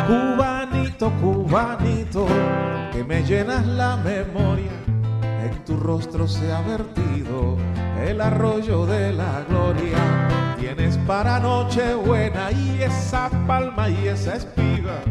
Cubanito, 0.07 1.11
cubanito, 1.21 2.25
que 2.93 3.03
me 3.03 3.21
llenas 3.21 3.67
la 3.67 3.97
memoria. 3.97 4.71
En 5.43 5.63
tu 5.65 5.77
rostro 5.77 6.27
se 6.27 6.51
ha 6.51 6.61
vertido 6.61 7.28
el 8.09 8.21
arroyo 8.21 8.85
de 8.87 9.13
la 9.13 9.43
gloria. 9.47 10.55
Tienes 10.59 10.97
para 10.99 11.39
Nochebuena 11.39 12.51
y 12.51 12.81
esa 12.81 13.29
palma 13.45 13.87
y 13.89 14.07
esa 14.07 14.35
espiga. 14.35 15.01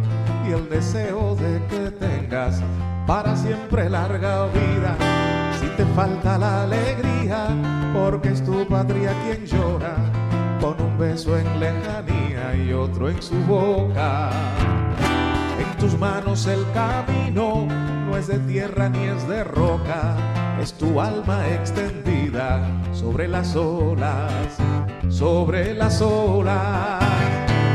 Y 0.47 0.53
el 0.53 0.69
deseo 0.69 1.37
de 1.37 1.63
que 1.69 1.91
tengas 1.93 2.61
para 3.07 3.37
siempre 3.37 3.89
larga 3.89 4.47
vida. 4.47 4.97
Si 5.61 5.67
te 5.77 5.85
falta 5.95 6.39
la 6.39 6.65
alegría, 6.65 7.49
porque 7.95 8.31
es 8.31 8.45
tu 8.45 8.67
patria 8.67 9.13
quien 9.25 9.47
llora. 9.47 9.95
Con 10.61 10.81
un 10.81 10.99
beso 10.99 11.39
en 11.39 11.61
lejanía 11.61 12.55
y 12.57 12.73
otro 12.73 13.09
en 13.09 13.23
su 13.23 13.37
boca. 13.45 14.31
En 15.59 15.79
tus 15.79 15.97
manos 15.99 16.47
el 16.47 16.65
camino 16.73 17.67
no 18.07 18.17
es 18.17 18.27
de 18.27 18.39
tierra 18.41 18.89
ni 18.89 19.05
es 19.05 19.29
de 19.29 19.45
roca. 19.45 20.17
Es 20.61 20.73
tu 20.75 21.01
alma 21.01 21.47
extendida 21.49 22.61
sobre 22.93 23.29
las 23.29 23.55
olas, 23.55 24.57
sobre 25.09 25.75
las 25.75 26.01
olas. 26.03 27.03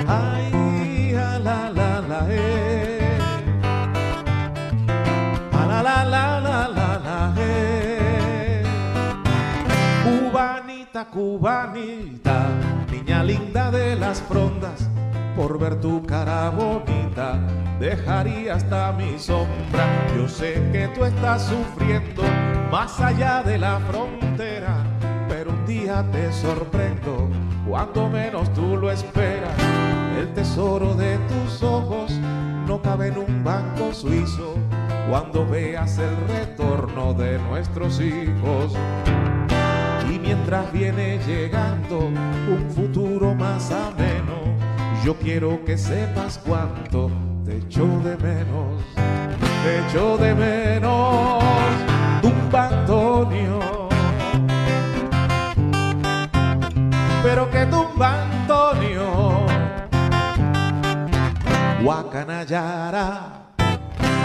Ay, 0.07 1.15
a 1.15 1.39
la 1.39 1.69
la 1.69 2.01
la 2.01 2.27
eh. 2.29 3.17
A 5.53 5.65
la 5.65 5.83
la 5.83 6.05
la 6.05 6.39
la 6.39 6.67
la 6.67 6.99
la 6.99 7.33
eh. 7.37 8.63
Cubanita, 10.03 11.05
cubanita, 11.05 12.47
niña 12.91 13.23
linda 13.23 13.71
de 13.71 13.95
las 13.95 14.21
frondas, 14.21 14.89
por 15.37 15.57
ver 15.57 15.79
tu 15.79 16.03
cara 16.05 16.49
bonita, 16.49 17.39
dejaría 17.79 18.55
hasta 18.55 18.91
mi 18.91 19.17
sombra. 19.17 19.87
Yo 20.17 20.27
sé 20.27 20.61
que 20.73 20.89
tú 20.89 21.05
estás 21.05 21.43
sufriendo 21.43 22.23
más 22.73 22.99
allá 22.99 23.43
de 23.43 23.59
la 23.59 23.79
frontera, 23.81 24.83
pero 25.29 25.51
un 25.51 25.63
día 25.63 26.03
te 26.11 26.33
sorprendo 26.33 27.29
cuando 27.69 28.09
menos 28.09 28.51
tú 28.53 28.77
lo 28.77 28.89
esperas. 28.89 29.53
El 30.17 30.33
tesoro 30.33 30.95
de 30.95 31.19
tus 31.27 31.61
ojos 31.61 32.11
no 32.67 32.81
cabe 32.81 33.09
en 33.09 33.19
un 33.19 33.43
banco 33.43 33.93
suizo 33.93 34.55
cuando 35.07 35.47
veas 35.47 35.99
el 35.99 36.15
retorno 36.29 37.13
de 37.13 37.37
nuestros 37.37 38.01
hijos. 38.01 38.73
Y 40.11 40.17
mientras 40.17 40.73
viene 40.73 41.19
llegando 41.27 41.99
un 41.99 42.71
futuro 42.75 43.35
más 43.35 43.69
ameno, 43.69 44.57
yo 45.05 45.13
quiero 45.17 45.63
que 45.63 45.77
sepas 45.77 46.39
cuánto 46.43 47.11
te 47.45 47.57
echo 47.57 47.85
de 47.99 48.17
menos, 48.17 48.81
te 49.63 49.79
echo 49.87 50.17
de 50.17 50.33
menos, 50.33 51.92
Pero 57.23 57.49
que 57.49 57.65
tumba 57.67 58.23
Antonio, 58.23 59.45
Guacanayara, 61.81 63.45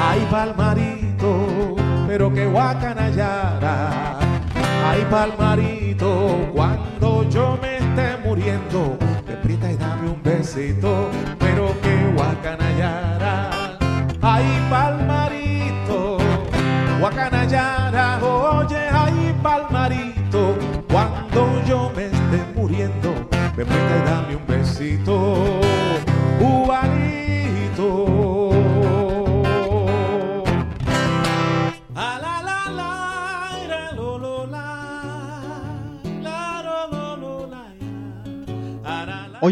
ay 0.03 0.27
palmarito, 0.29 1.77
pero 2.09 2.33
que 2.35 2.47
Guacanayara, 2.47 4.19
ay 4.85 5.07
palmarito, 5.09 6.51
cuando 6.53 7.23
yo 7.31 7.57
me 7.63 7.77
esté 7.77 8.17
muriendo, 8.25 8.99
aprieta 9.33 9.71
y 9.71 9.77
dame 9.77 10.11
un 10.11 10.23
besito, 10.25 11.09
Hoy 24.79 24.87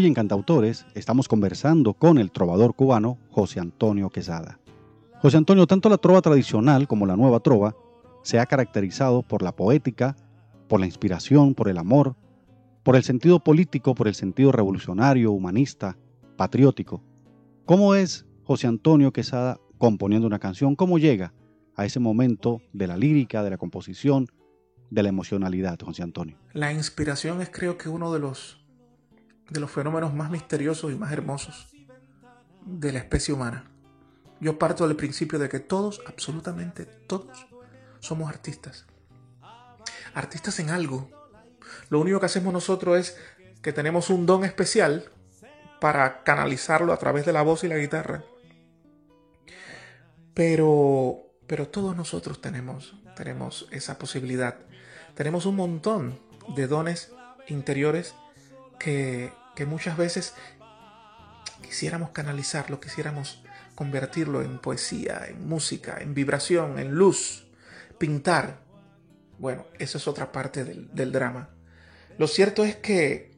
en 0.05 0.13
Cantautores 0.13 0.85
estamos 0.95 1.27
conversando 1.27 1.93
con 1.93 2.17
el 2.17 2.31
trovador 2.31 2.73
cubano 2.73 3.17
José 3.29 3.59
Antonio 3.59 4.09
Quesada. 4.09 4.59
José 5.21 5.35
Antonio, 5.35 5.67
tanto 5.67 5.89
la 5.89 5.97
trova 5.97 6.21
tradicional 6.21 6.87
como 6.87 7.05
la 7.05 7.17
nueva 7.17 7.41
trova 7.41 7.75
se 8.23 8.39
ha 8.39 8.45
caracterizado 8.45 9.23
por 9.23 9.41
la 9.41 9.53
poética, 9.53 10.15
por 10.69 10.79
la 10.79 10.85
inspiración, 10.85 11.53
por 11.53 11.67
el 11.67 11.79
amor, 11.79 12.15
por 12.87 12.95
el 12.95 13.03
sentido 13.03 13.41
político, 13.41 13.93
por 13.93 14.07
el 14.07 14.15
sentido 14.15 14.53
revolucionario, 14.53 15.33
humanista, 15.33 15.97
patriótico. 16.37 17.03
¿Cómo 17.65 17.95
es 17.95 18.25
José 18.45 18.67
Antonio 18.67 19.11
Quesada 19.11 19.59
componiendo 19.77 20.25
una 20.25 20.39
canción? 20.39 20.77
¿Cómo 20.77 20.97
llega 20.97 21.33
a 21.75 21.83
ese 21.83 21.99
momento 21.99 22.61
de 22.71 22.87
la 22.87 22.95
lírica, 22.95 23.43
de 23.43 23.49
la 23.49 23.57
composición, 23.57 24.27
de 24.89 25.03
la 25.03 25.09
emocionalidad, 25.09 25.77
José 25.83 26.01
Antonio? 26.01 26.37
La 26.53 26.71
inspiración 26.71 27.41
es 27.41 27.49
creo 27.49 27.77
que 27.77 27.89
uno 27.89 28.13
de 28.13 28.19
los, 28.19 28.65
de 29.49 29.59
los 29.59 29.69
fenómenos 29.69 30.13
más 30.13 30.31
misteriosos 30.31 30.89
y 30.93 30.95
más 30.95 31.11
hermosos 31.11 31.75
de 32.65 32.93
la 32.93 32.99
especie 32.99 33.33
humana. 33.33 33.69
Yo 34.39 34.57
parto 34.57 34.87
del 34.87 34.95
principio 34.95 35.39
de 35.39 35.49
que 35.49 35.59
todos, 35.59 36.01
absolutamente 36.07 36.85
todos, 36.85 37.47
somos 37.99 38.29
artistas. 38.29 38.85
Artistas 40.13 40.57
en 40.61 40.69
algo. 40.69 41.16
Lo 41.89 41.99
único 41.99 42.19
que 42.19 42.25
hacemos 42.25 42.53
nosotros 42.53 42.97
es 42.97 43.17
que 43.61 43.73
tenemos 43.73 44.09
un 44.09 44.25
don 44.25 44.43
especial 44.43 45.09
para 45.79 46.23
canalizarlo 46.23 46.93
a 46.93 46.97
través 46.97 47.25
de 47.25 47.33
la 47.33 47.41
voz 47.41 47.63
y 47.63 47.67
la 47.67 47.77
guitarra. 47.77 48.23
Pero, 50.33 51.33
pero 51.47 51.67
todos 51.67 51.95
nosotros 51.95 52.41
tenemos, 52.41 52.95
tenemos 53.15 53.67
esa 53.71 53.97
posibilidad. 53.97 54.57
Tenemos 55.15 55.45
un 55.45 55.55
montón 55.55 56.19
de 56.55 56.67
dones 56.67 57.11
interiores 57.47 58.15
que, 58.79 59.31
que 59.55 59.65
muchas 59.65 59.97
veces 59.97 60.33
quisiéramos 61.61 62.11
canalizarlo, 62.11 62.79
quisiéramos 62.79 63.43
convertirlo 63.75 64.41
en 64.41 64.59
poesía, 64.59 65.25
en 65.27 65.47
música, 65.47 65.97
en 65.99 66.13
vibración, 66.13 66.79
en 66.79 66.93
luz, 66.93 67.47
pintar. 67.97 68.59
Bueno, 69.39 69.65
eso 69.77 69.97
es 69.97 70.07
otra 70.07 70.31
parte 70.31 70.63
del, 70.63 70.93
del 70.93 71.11
drama. 71.11 71.56
Lo 72.17 72.27
cierto 72.27 72.63
es 72.63 72.75
que 72.75 73.31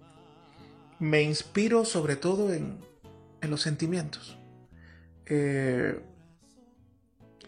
me 0.99 1.21
inspiro 1.21 1.86
sobre 1.86 2.15
todo 2.15 2.53
en, 2.53 2.80
en 3.41 3.49
los 3.49 3.61
sentimientos. 3.61 4.38
Eh, 5.25 5.99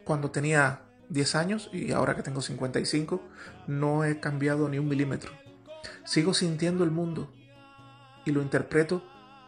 cuando 0.04 0.32
tenía 0.32 0.82
10 1.10 1.36
años 1.36 1.70
y 1.74 1.92
ahora 1.92 2.16
que 2.16 2.24
tengo 2.24 2.42
55, 2.42 3.22
no 3.68 4.04
he 4.04 4.20
cambiado 4.20 4.70
ni 4.70 4.78
un 4.78 4.88
milímetro. 4.88 5.32
Sigo 6.06 6.34
sintiendo 6.34 6.84
el 6.84 6.92
mundo 6.92 7.32
y 8.26 8.32
lo 8.32 8.42
interpreto 8.42 9.04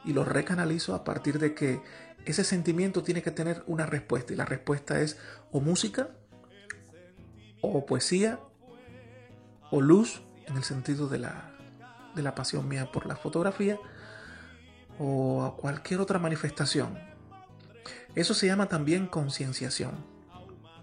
y 0.06 0.14
lo 0.14 0.26
recanalizo 0.26 0.96
a 0.96 1.04
partir 1.04 1.40
de 1.40 1.54
que 1.54 1.82
ese 2.26 2.44
sentimiento 2.44 3.04
tiene 3.04 3.22
que 3.22 3.32
tener 3.32 3.64
una 3.68 3.86
respuesta 3.86 4.34
y 4.34 4.36
la 4.36 4.46
respuesta 4.46 5.02
es 5.02 5.18
o 5.52 5.60
música 5.60 6.10
o 7.62 7.86
poesía 7.86 8.40
o 9.72 9.82
luz 9.82 10.24
en 10.48 10.58
el 10.58 10.64
sentido 10.64 11.08
de 11.08 11.20
la, 11.20 11.53
de 12.16 12.24
la 12.24 12.36
pasión 12.36 12.68
mía 12.68 12.92
por 12.92 13.06
la 13.06 13.16
fotografía 13.16 13.80
o 15.00 15.44
a 15.44 15.56
cualquier 15.58 16.00
otra 16.00 16.20
manifestación. 16.20 17.00
Eso 18.16 18.34
se 18.34 18.48
llama 18.48 18.70
también 18.70 19.08
concienciación, 19.08 20.06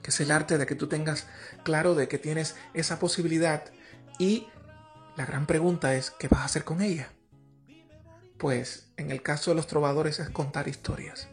que 0.03 0.11
es 0.11 0.20
el 0.20 0.31
arte 0.31 0.59
de 0.59 0.66
que 0.66 0.74
tú 0.74 0.89
tengas 0.89 1.26
claro 1.62 1.95
de 1.95 2.09
que 2.09 2.18
tienes 2.18 2.57
esa 2.74 2.99
posibilidad 2.99 3.64
y 4.18 4.49
la 5.16 5.26
gran 5.26 5.47
pregunta 5.47 5.95
es, 5.95 6.11
¿qué 6.11 6.28
vas 6.28 6.41
a 6.41 6.45
hacer 6.45 6.64
con 6.64 6.81
ella? 6.81 7.12
Pues 8.39 8.91
en 8.97 9.11
el 9.11 9.22
caso 9.22 9.51
de 9.51 9.57
los 9.57 9.66
trovadores 9.66 10.18
es 10.18 10.31
contar 10.31 10.66
historias. 10.66 11.28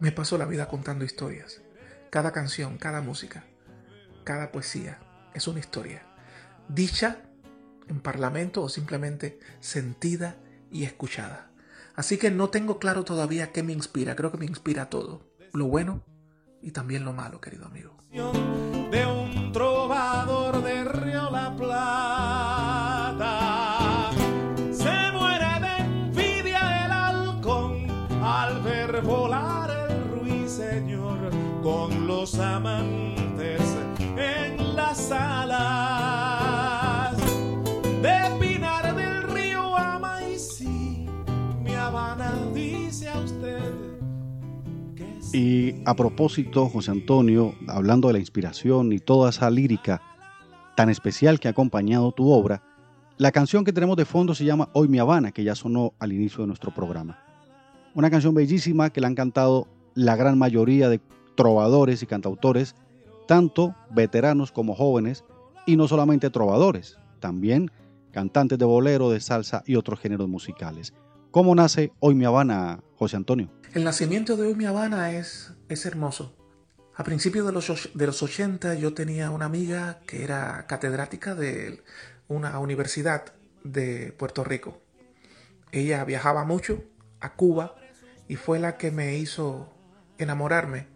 Me 0.00 0.12
paso 0.12 0.36
la 0.36 0.44
vida 0.44 0.68
contando 0.68 1.04
historias. 1.04 1.62
Cada 2.10 2.32
canción, 2.32 2.78
cada 2.78 3.00
música, 3.00 3.44
cada 4.24 4.52
poesía 4.52 4.98
es 5.34 5.46
una 5.46 5.60
historia. 5.60 6.02
Dicha 6.68 7.18
en 7.88 8.00
parlamento 8.00 8.62
o 8.62 8.68
simplemente 8.68 9.38
sentida 9.60 10.36
y 10.70 10.84
escuchada. 10.84 11.50
Así 11.94 12.18
que 12.18 12.30
no 12.30 12.50
tengo 12.50 12.78
claro 12.78 13.04
todavía 13.04 13.52
qué 13.52 13.62
me 13.62 13.72
inspira. 13.72 14.14
Creo 14.16 14.30
que 14.30 14.38
me 14.38 14.44
inspira 14.46 14.90
todo. 14.90 15.22
Lo 15.52 15.66
bueno 15.66 16.04
y 16.60 16.72
también 16.72 17.04
lo 17.04 17.12
malo, 17.12 17.40
querido 17.40 17.66
amigo. 17.66 17.96
de 18.10 19.06
un 19.06 19.52
trovador 19.52 20.62
de 20.62 20.84
Río 20.84 21.30
La 21.30 21.56
Plata. 21.56 23.30
Se 24.72 25.12
muere 25.12 25.60
de 25.60 25.76
envidia 25.84 26.86
el 26.86 26.92
halcón 26.92 27.86
al 28.22 28.62
ver 28.62 29.00
volar 29.00 29.70
el 29.90 30.10
ruiseñor 30.20 31.30
con 31.62 32.06
los 32.06 32.38
amantes 32.38 33.60
en 34.16 34.76
las 34.76 34.98
salas 34.98 35.95
Y 45.36 45.74
a 45.84 45.94
propósito, 45.94 46.66
José 46.70 46.92
Antonio, 46.92 47.54
hablando 47.68 48.08
de 48.08 48.14
la 48.14 48.20
inspiración 48.20 48.90
y 48.94 49.00
toda 49.00 49.28
esa 49.28 49.50
lírica 49.50 50.00
tan 50.78 50.88
especial 50.88 51.38
que 51.38 51.46
ha 51.46 51.50
acompañado 51.50 52.10
tu 52.12 52.32
obra, 52.32 52.62
la 53.18 53.32
canción 53.32 53.62
que 53.62 53.74
tenemos 53.74 53.98
de 53.98 54.06
fondo 54.06 54.34
se 54.34 54.46
llama 54.46 54.70
Hoy 54.72 54.88
mi 54.88 54.98
Habana, 54.98 55.32
que 55.32 55.44
ya 55.44 55.54
sonó 55.54 55.92
al 55.98 56.14
inicio 56.14 56.40
de 56.40 56.46
nuestro 56.46 56.72
programa. 56.72 57.18
Una 57.94 58.08
canción 58.08 58.32
bellísima 58.32 58.88
que 58.88 59.02
la 59.02 59.08
han 59.08 59.14
cantado 59.14 59.68
la 59.92 60.16
gran 60.16 60.38
mayoría 60.38 60.88
de 60.88 61.02
trovadores 61.34 62.02
y 62.02 62.06
cantautores, 62.06 62.74
tanto 63.28 63.74
veteranos 63.90 64.52
como 64.52 64.74
jóvenes, 64.74 65.22
Y 65.66 65.76
no 65.76 65.86
solamente 65.86 66.30
trovadores, 66.30 66.96
también 67.20 67.70
cantantes 68.10 68.58
de 68.58 68.64
bolero, 68.64 69.10
de 69.10 69.20
salsa 69.20 69.62
y 69.66 69.76
otros 69.76 70.00
géneros 70.00 70.28
musicales. 70.28 70.94
¿Cómo 71.30 71.54
nace 71.54 71.92
Hoy 72.00 72.14
Mi 72.14 72.24
Habana, 72.24 72.80
José 72.96 73.16
Antonio? 73.16 73.50
El 73.74 73.84
nacimiento 73.84 74.36
de 74.36 74.46
Hoy 74.46 74.54
Mi 74.54 74.64
Habana 74.64 75.12
es, 75.12 75.52
es 75.68 75.84
hermoso. 75.84 76.34
A 76.94 77.04
principios 77.04 77.46
de 77.46 77.52
los, 77.52 77.90
de 77.92 78.06
los 78.06 78.22
80 78.22 78.74
yo 78.76 78.94
tenía 78.94 79.30
una 79.30 79.44
amiga 79.44 80.00
que 80.06 80.24
era 80.24 80.66
catedrática 80.66 81.34
de 81.34 81.82
una 82.28 82.58
universidad 82.58 83.34
de 83.64 84.12
Puerto 84.16 84.44
Rico. 84.44 84.80
Ella 85.72 86.04
viajaba 86.04 86.44
mucho 86.44 86.82
a 87.20 87.34
Cuba 87.34 87.76
y 88.28 88.36
fue 88.36 88.58
la 88.58 88.78
que 88.78 88.90
me 88.90 89.16
hizo 89.16 89.72
enamorarme 90.18 90.86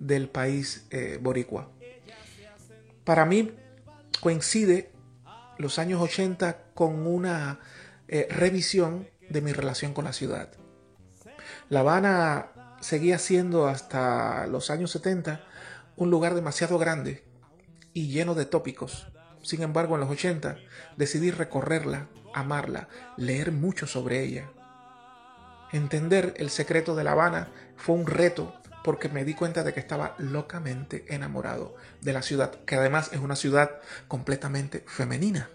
del 0.00 0.28
país 0.28 0.86
eh, 0.90 1.18
boricua. 1.22 1.70
Para 3.04 3.24
mí 3.26 3.52
coincide 4.20 4.90
los 5.58 5.78
años 5.78 6.00
80 6.00 6.72
con 6.74 7.06
una 7.06 7.60
eh, 8.08 8.26
revisión 8.30 9.08
de 9.34 9.42
mi 9.42 9.52
relación 9.52 9.92
con 9.92 10.04
la 10.04 10.14
ciudad. 10.14 10.48
La 11.68 11.80
Habana 11.80 12.52
seguía 12.80 13.18
siendo 13.18 13.66
hasta 13.66 14.46
los 14.46 14.70
años 14.70 14.92
70 14.92 15.44
un 15.96 16.10
lugar 16.10 16.34
demasiado 16.34 16.78
grande 16.78 17.24
y 17.92 18.08
lleno 18.08 18.34
de 18.34 18.46
tópicos. 18.46 19.08
Sin 19.42 19.62
embargo, 19.62 19.96
en 19.96 20.00
los 20.00 20.10
80 20.10 20.56
decidí 20.96 21.30
recorrerla, 21.30 22.08
amarla, 22.32 22.88
leer 23.16 23.52
mucho 23.52 23.86
sobre 23.86 24.22
ella. 24.22 24.48
Entender 25.72 26.34
el 26.36 26.50
secreto 26.50 26.94
de 26.94 27.04
La 27.04 27.12
Habana 27.12 27.48
fue 27.76 27.96
un 27.96 28.06
reto 28.06 28.54
porque 28.84 29.08
me 29.08 29.24
di 29.24 29.34
cuenta 29.34 29.64
de 29.64 29.72
que 29.72 29.80
estaba 29.80 30.14
locamente 30.18 31.06
enamorado 31.08 31.74
de 32.02 32.12
la 32.12 32.22
ciudad, 32.22 32.52
que 32.66 32.76
además 32.76 33.10
es 33.12 33.18
una 33.18 33.34
ciudad 33.34 33.80
completamente 34.06 34.84
femenina. 34.86 35.48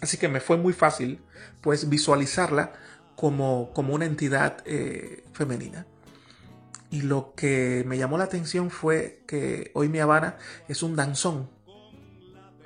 Así 0.00 0.18
que 0.18 0.28
me 0.28 0.40
fue 0.40 0.56
muy 0.56 0.72
fácil 0.72 1.20
pues 1.60 1.88
visualizarla 1.88 2.72
como, 3.16 3.72
como 3.72 3.94
una 3.94 4.04
entidad 4.04 4.58
eh, 4.66 5.24
femenina. 5.32 5.86
Y 6.90 7.02
lo 7.02 7.34
que 7.34 7.82
me 7.86 7.98
llamó 7.98 8.18
la 8.18 8.24
atención 8.24 8.70
fue 8.70 9.22
que 9.26 9.70
hoy 9.74 9.88
mi 9.88 9.98
Habana 9.98 10.36
es 10.68 10.82
un 10.82 10.96
danzón. 10.96 11.50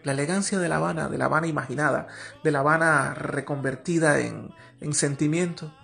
La 0.02 0.12
elegancia 0.12 0.58
de 0.58 0.68
La 0.68 0.76
Habana, 0.76 1.08
de 1.08 1.18
La 1.18 1.26
Habana 1.26 1.46
imaginada, 1.46 2.08
de 2.42 2.50
La 2.50 2.60
Habana 2.60 3.14
reconvertida 3.14 4.20
en, 4.20 4.50
en 4.80 4.94
sentimiento, 4.94 5.74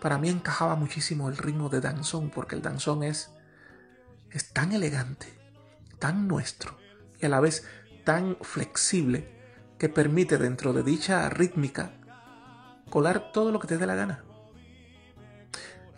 para 0.00 0.18
mí 0.18 0.28
encajaba 0.28 0.76
muchísimo 0.76 1.28
el 1.28 1.36
ritmo 1.36 1.68
de 1.68 1.80
danzón, 1.80 2.30
porque 2.30 2.54
el 2.54 2.62
danzón 2.62 3.02
es, 3.02 3.30
es 4.30 4.52
tan 4.52 4.72
elegante, 4.72 5.26
tan 5.98 6.28
nuestro 6.28 6.76
y 7.20 7.26
a 7.26 7.28
la 7.28 7.40
vez 7.40 7.64
tan 8.04 8.36
flexible 8.42 9.33
que 9.78 9.88
permite 9.88 10.38
dentro 10.38 10.72
de 10.72 10.82
dicha 10.82 11.28
rítmica 11.30 11.92
colar 12.90 13.32
todo 13.32 13.50
lo 13.50 13.58
que 13.58 13.66
te 13.66 13.76
dé 13.76 13.86
la 13.86 13.94
gana. 13.94 14.24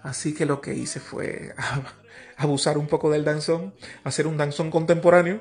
Así 0.02 0.34
que 0.34 0.46
lo 0.46 0.60
que 0.60 0.74
hice 0.74 1.00
fue 1.00 1.54
abusar 2.36 2.78
un 2.78 2.86
poco 2.86 3.10
del 3.10 3.24
danzón, 3.24 3.74
hacer 4.04 4.26
un 4.26 4.36
danzón 4.36 4.70
contemporáneo. 4.70 5.40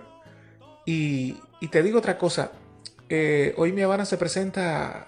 Y, 0.86 1.40
te 1.72 1.82
digo 1.82 2.00
otra 2.00 2.18
cosa, 2.18 2.52
eh, 3.10 3.54
hoy 3.58 3.72
mi 3.72 3.82
Habana 3.82 4.06
se 4.06 4.18
presenta, 4.18 5.08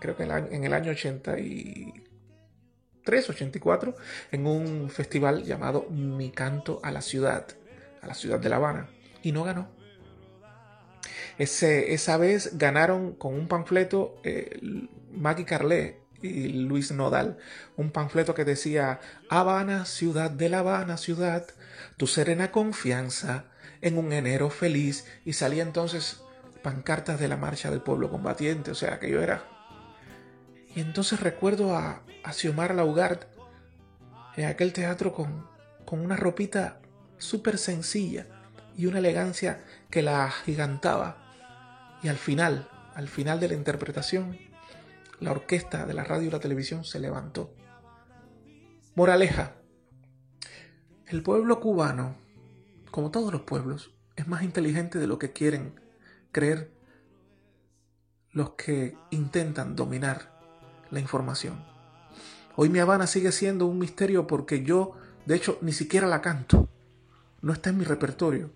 creo 0.00 0.16
que 0.16 0.24
en 0.24 0.64
el 0.64 0.72
año 0.72 0.90
83, 0.90 3.30
84, 3.30 3.94
en 4.32 4.46
un 4.46 4.90
festival 4.90 5.44
llamado 5.44 5.86
Mi 5.90 6.30
Canto 6.30 6.80
a 6.82 6.90
la 6.90 7.02
Ciudad, 7.02 7.46
a 8.02 8.08
la 8.08 8.14
ciudad 8.14 8.40
de 8.40 8.48
La 8.48 8.56
Habana, 8.56 8.88
y 9.22 9.30
no 9.30 9.44
ganó 9.44 9.79
esa 11.40 12.16
vez 12.18 12.58
ganaron 12.58 13.14
con 13.14 13.34
un 13.34 13.48
panfleto 13.48 14.20
eh, 14.24 14.60
Maggie 15.10 15.46
Carlet 15.46 15.98
y 16.20 16.48
Luis 16.48 16.92
Nodal, 16.92 17.38
un 17.76 17.90
panfleto 17.90 18.34
que 18.34 18.44
decía 18.44 19.00
Habana, 19.30 19.86
ciudad 19.86 20.30
de 20.30 20.50
La 20.50 20.58
Habana, 20.58 20.98
ciudad, 20.98 21.46
tu 21.96 22.06
serena 22.06 22.52
confianza 22.52 23.46
en 23.80 23.96
un 23.96 24.12
enero 24.12 24.50
feliz 24.50 25.06
y 25.24 25.32
salía 25.32 25.62
entonces 25.62 26.20
pancartas 26.62 27.18
de 27.18 27.28
la 27.28 27.38
marcha 27.38 27.70
del 27.70 27.80
pueblo 27.80 28.10
combatiente, 28.10 28.70
o 28.70 28.74
sea, 28.74 28.98
que 28.98 29.10
yo 29.10 29.22
era. 29.22 29.44
Y 30.74 30.80
entonces 30.80 31.20
recuerdo 31.20 31.74
a, 31.74 32.02
a 32.22 32.32
Xiomara 32.34 32.74
Laugard 32.74 33.20
en 34.36 34.44
aquel 34.44 34.74
teatro 34.74 35.14
con, 35.14 35.48
con 35.86 36.00
una 36.00 36.16
ropita 36.16 36.80
súper 37.16 37.56
sencilla 37.56 38.26
y 38.76 38.84
una 38.84 38.98
elegancia 38.98 39.64
que 39.88 40.02
la 40.02 40.26
agigantaba 40.26 41.29
y 42.02 42.08
al 42.08 42.16
final, 42.16 42.68
al 42.94 43.08
final 43.08 43.40
de 43.40 43.48
la 43.48 43.54
interpretación, 43.54 44.38
la 45.20 45.32
orquesta 45.32 45.86
de 45.86 45.94
la 45.94 46.04
radio 46.04 46.28
y 46.28 46.30
la 46.30 46.40
televisión 46.40 46.84
se 46.84 46.98
levantó. 46.98 47.54
Moraleja. 48.94 49.56
El 51.06 51.22
pueblo 51.22 51.60
cubano, 51.60 52.16
como 52.90 53.10
todos 53.10 53.32
los 53.32 53.42
pueblos, 53.42 53.92
es 54.16 54.28
más 54.28 54.42
inteligente 54.42 54.98
de 54.98 55.06
lo 55.06 55.18
que 55.18 55.32
quieren 55.32 55.80
creer 56.32 56.72
los 58.32 58.50
que 58.50 58.96
intentan 59.10 59.74
dominar 59.74 60.38
la 60.90 61.00
información. 61.00 61.64
Hoy 62.56 62.68
mi 62.68 62.78
Habana 62.78 63.06
sigue 63.06 63.32
siendo 63.32 63.66
un 63.66 63.78
misterio 63.78 64.26
porque 64.26 64.62
yo, 64.62 64.92
de 65.26 65.36
hecho, 65.36 65.58
ni 65.62 65.72
siquiera 65.72 66.06
la 66.06 66.20
canto. 66.20 66.68
No 67.42 67.52
está 67.52 67.70
en 67.70 67.78
mi 67.78 67.84
repertorio. 67.84 68.52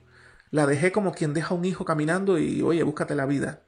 La 0.55 0.66
dejé 0.66 0.92
como 0.92 1.11
quien 1.11 1.34
deja 1.34 1.52
un 1.52 1.64
hijo 1.64 1.84
caminando 1.84 2.38
y, 2.38 2.62
oye, 2.62 2.84
búscate 2.84 3.16
la 3.16 3.26
vida. 3.26 3.64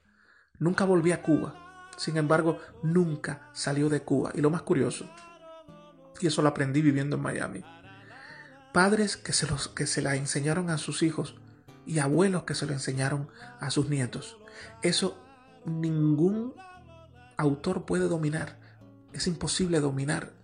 Nunca 0.61 0.85
volví 0.85 1.11
a 1.11 1.21
Cuba. 1.21 1.83
Sin 1.97 2.17
embargo, 2.17 2.61
nunca 2.85 3.51
salió 3.55 3.89
de 3.89 4.03
Cuba. 4.03 4.31
Y 4.35 4.41
lo 4.41 4.51
más 4.51 4.63
curioso, 4.63 5.11
y 6.21 6.29
eso 6.29 6.43
lo 6.43 6.49
aprendí 6.49 6.83
viviendo 6.83 7.17
en 7.17 7.23
Miami, 7.23 7.65
padres 8.73 9.17
que 9.17 9.33
se, 9.33 9.49
los, 9.49 9.67
que 9.67 9.85
se 9.85 10.01
la 10.01 10.15
enseñaron 10.15 10.71
a 10.71 10.79
sus 10.79 11.03
hijos 11.03 11.35
y 11.87 11.99
abuelos 11.99 12.45
que 12.45 12.55
se 12.55 12.67
lo 12.67 12.73
enseñaron 12.73 13.31
a 13.59 13.71
sus 13.71 13.89
nietos. 13.89 14.39
Eso 14.83 15.19
ningún 15.65 16.55
autor 17.37 17.85
puede 17.85 18.07
dominar. 18.07 18.61
Es 19.13 19.27
imposible 19.27 19.81
dominar 19.81 20.35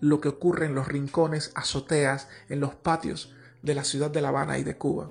lo 0.00 0.22
que 0.22 0.28
ocurre 0.28 0.64
en 0.64 0.74
los 0.74 0.88
rincones, 0.88 1.52
azoteas, 1.54 2.26
en 2.48 2.60
los 2.60 2.74
patios 2.74 3.34
de 3.60 3.74
la 3.74 3.84
ciudad 3.84 4.10
de 4.10 4.22
La 4.22 4.28
Habana 4.28 4.56
y 4.56 4.64
de 4.64 4.78
Cuba. 4.78 5.10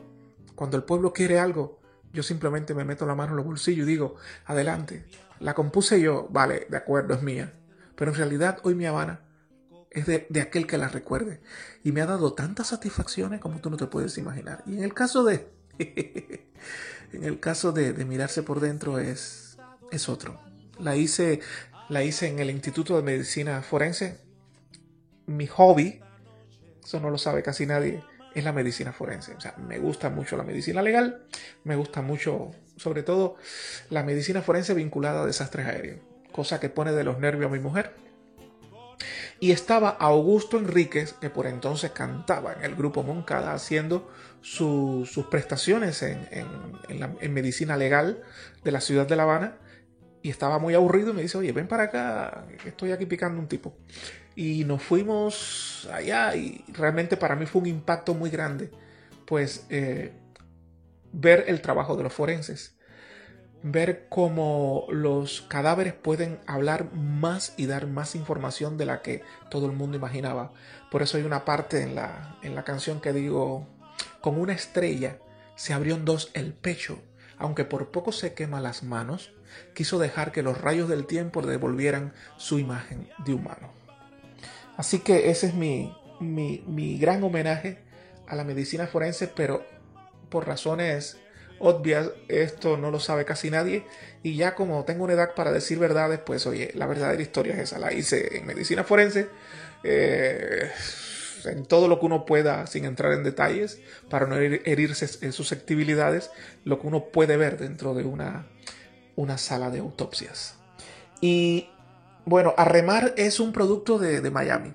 Cuando 0.60 0.76
el 0.76 0.84
pueblo 0.84 1.14
quiere 1.14 1.39
algo, 1.39 1.80
yo 2.12 2.22
simplemente 2.22 2.74
me 2.74 2.84
meto 2.84 3.05
la 3.05 3.16
mano 3.16 3.32
en 3.32 3.38
los 3.38 3.45
bolsillos 3.45 3.88
y 3.88 3.91
digo, 3.91 4.18
adelante. 4.43 5.05
La 5.39 5.53
compuse 5.53 6.01
yo, 6.01 6.28
vale, 6.32 6.68
de 6.70 6.76
acuerdo, 6.76 7.14
es 7.14 7.24
mía. 7.24 7.53
Pero 7.95 8.12
en 8.12 8.18
realidad 8.18 8.57
hoy 8.64 8.76
mi 8.76 8.86
Habana 8.86 9.22
es 9.89 10.05
de, 10.05 10.41
aquel 10.41 10.68
que 10.68 10.78
la 10.78 10.89
recuerde. 10.89 11.39
Y 11.82 11.93
me 11.93 12.01
ha 12.01 12.05
dado 12.05 12.34
tantas 12.34 12.68
satisfacciones 12.68 13.39
como 13.39 13.62
tú 13.62 13.70
no 13.70 13.78
te 13.78 13.88
puedes 13.88 14.18
imaginar. 14.18 14.62
Y 14.66 14.74
en 14.74 14.84
el 14.84 14.93
caso 14.93 15.24
de... 15.24 15.47
en 15.80 17.24
el 17.24 17.39
caso 17.39 17.72
de, 17.72 17.93
de, 17.93 18.03
mirarse 18.03 18.43
por 18.43 18.60
dentro 18.60 18.99
es, 18.99 19.57
es 19.91 20.10
otro. 20.10 20.41
La 20.78 20.97
hice, 20.97 21.39
la 21.88 22.03
hice 22.03 22.28
en 22.28 22.39
el 22.39 22.49
Instituto 22.49 22.97
de 22.97 23.03
Medicina 23.03 23.62
Forense. 23.62 24.20
Mi 25.26 25.47
hobby, 25.47 26.01
eso 26.84 26.99
no 26.99 27.10
lo 27.10 27.18
sabe 27.18 27.43
casi 27.43 27.66
nadie, 27.66 28.03
es 28.36 28.44
la 28.44 28.54
medicina 28.54 28.92
forense. 28.92 29.34
O 29.34 29.42
sea, 29.42 29.56
me 29.58 29.80
gusta 29.80 30.10
mucho 30.10 30.38
la 30.38 30.44
medicina 30.44 30.82
legal, 30.82 31.24
me 31.64 31.76
gusta 31.76 32.02
mucho, 32.02 32.52
sobre 32.78 33.04
todo, 33.04 33.36
la 33.90 34.04
medicina 34.04 34.42
forense 34.42 34.74
vinculada 34.74 35.24
a 35.24 35.26
desastres 35.26 35.68
aéreos, 35.68 36.00
cosa 36.32 36.60
que 36.60 36.70
pone 36.70 36.92
de 36.92 37.04
los 37.04 37.20
nervios 37.20 37.50
a 37.50 37.54
mi 37.54 37.60
mujer. 37.60 37.96
Y 39.40 39.52
estaba 39.52 39.90
Augusto 39.90 40.58
Enríquez, 40.58 41.14
que 41.14 41.30
por 41.30 41.48
entonces 41.48 41.92
cantaba 41.92 42.54
en 42.54 42.64
el 42.64 42.76
grupo 42.76 43.04
Moncada, 43.04 43.54
haciendo 43.54 44.12
sus 44.42 45.26
prestaciones 45.32 46.04
en, 46.04 46.28
en 46.90 47.34
medicina 47.34 47.78
legal 47.78 48.22
de 48.64 48.72
la 48.72 48.82
ciudad 48.82 49.08
de 49.08 49.16
La 49.16 49.24
Habana. 49.24 49.58
Y 50.22 50.30
estaba 50.30 50.60
muy 50.60 50.74
aburrido 50.74 51.12
y 51.12 51.14
me 51.14 51.22
dice, 51.22 51.38
oye, 51.38 51.54
ven 51.54 51.70
para 51.70 51.84
acá, 51.84 52.46
estoy 52.66 52.92
aquí 52.92 53.06
picando 53.06 53.40
un 53.40 53.48
tipo 53.48 53.78
y 54.36 54.64
nos 54.66 54.82
fuimos 54.82 55.88
allá 55.92 56.36
y 56.36 56.64
realmente 56.74 57.18
para 57.18 57.36
mí 57.36 57.46
fue 57.46 57.62
un 57.62 57.68
impacto 57.68 58.14
muy 58.14 58.30
grande, 58.30 58.72
pues 59.26 59.66
eh, 59.70 60.14
ver 61.12 61.46
el 61.48 61.62
trabajo 61.62 61.96
de 61.96 62.04
los 62.04 62.14
forenses, 62.14 62.76
ver 63.62 64.08
cómo 64.10 64.86
los 64.90 65.42
cadáveres 65.42 65.94
pueden 65.94 66.40
hablar 66.48 66.94
más 66.94 67.54
y 67.58 67.66
dar 67.66 67.88
más 67.88 68.16
información 68.16 68.78
de 68.78 68.86
la 68.86 69.02
que 69.02 69.24
todo 69.50 69.66
el 69.66 69.74
mundo 69.74 69.98
imaginaba. 69.98 70.54
Por 70.92 71.02
eso 71.02 71.18
hay 71.18 71.24
una 71.24 71.46
parte 71.46 71.82
en 71.84 71.96
la, 71.96 72.38
en 72.42 72.56
la 72.56 72.64
canción 72.64 73.02
que 73.02 73.14
digo, 73.14 73.68
con 74.22 74.40
una 74.40 74.54
estrella 74.54 75.20
se 75.56 75.74
abrió 75.74 75.96
en 75.96 76.06
dos 76.06 76.32
el 76.34 76.54
pecho, 76.54 77.02
aunque 77.38 77.66
por 77.66 77.92
poco 77.92 78.12
se 78.12 78.34
quema 78.34 78.62
las 78.62 78.84
manos, 78.84 79.34
quiso 79.74 80.00
dejar 80.00 80.32
que 80.32 80.44
los 80.44 80.60
rayos 80.60 80.88
del 80.88 81.06
tiempo 81.06 81.42
devolvieran 81.42 82.14
su 82.38 82.60
imagen 82.60 83.10
de 83.26 83.34
humano. 83.34 83.79
Así 84.80 85.00
que 85.00 85.30
ese 85.30 85.48
es 85.48 85.56
mi, 85.56 85.94
mi, 86.22 86.98
gran 86.98 87.22
homenaje 87.22 87.80
a 88.28 88.36
la 88.38 88.46
medicina 88.46 88.88
forense, 88.88 89.28
pero 89.28 89.62
por 90.30 90.48
razones 90.48 91.18
obvias, 91.60 92.12
esto 92.30 92.78
no 92.78 92.90
lo 92.90 93.02
sabe 93.02 93.26
casi 93.26 93.52
nadie. 93.52 93.84
Y 94.24 94.38
ya 94.38 94.56
como 94.56 94.86
tengo 94.86 95.04
una 95.04 95.16
edad 95.16 95.36
para 95.36 95.52
decir 95.52 95.80
verdades, 95.80 96.22
pues 96.26 96.48
oye, 96.48 96.72
la 96.76 96.88
verdadera 96.88 97.22
historia 97.22 97.56
es 97.56 97.60
esa. 97.60 97.78
La 97.78 97.92
hice 97.92 98.38
en 98.38 98.48
medicina 98.48 98.86
forense. 98.86 99.28
Eh, 99.84 100.72
en 101.44 101.66
todo 101.66 101.90
lo 101.90 102.00
que 102.00 102.06
uno 102.06 102.26
pueda, 102.26 102.66
sin 102.66 102.86
entrar 102.86 103.12
en 103.12 103.24
detalles, 103.26 103.82
para 104.10 104.28
no 104.28 104.38
herirse 104.38 105.26
en 105.26 105.34
susceptibilidades, 105.34 106.32
lo 106.64 106.80
que 106.80 106.88
uno 106.88 107.08
puede 107.12 107.36
ver 107.36 107.58
dentro 107.58 107.94
de 107.96 108.06
una, 108.06 108.48
una 109.18 109.38
sala 109.38 109.72
de 109.72 109.80
autopsias. 109.80 110.56
Y 111.20 111.68
bueno, 112.30 112.54
Arremar 112.58 113.14
es 113.18 113.40
un 113.40 113.52
producto 113.52 113.98
de, 113.98 114.30
Miami. 114.30 114.74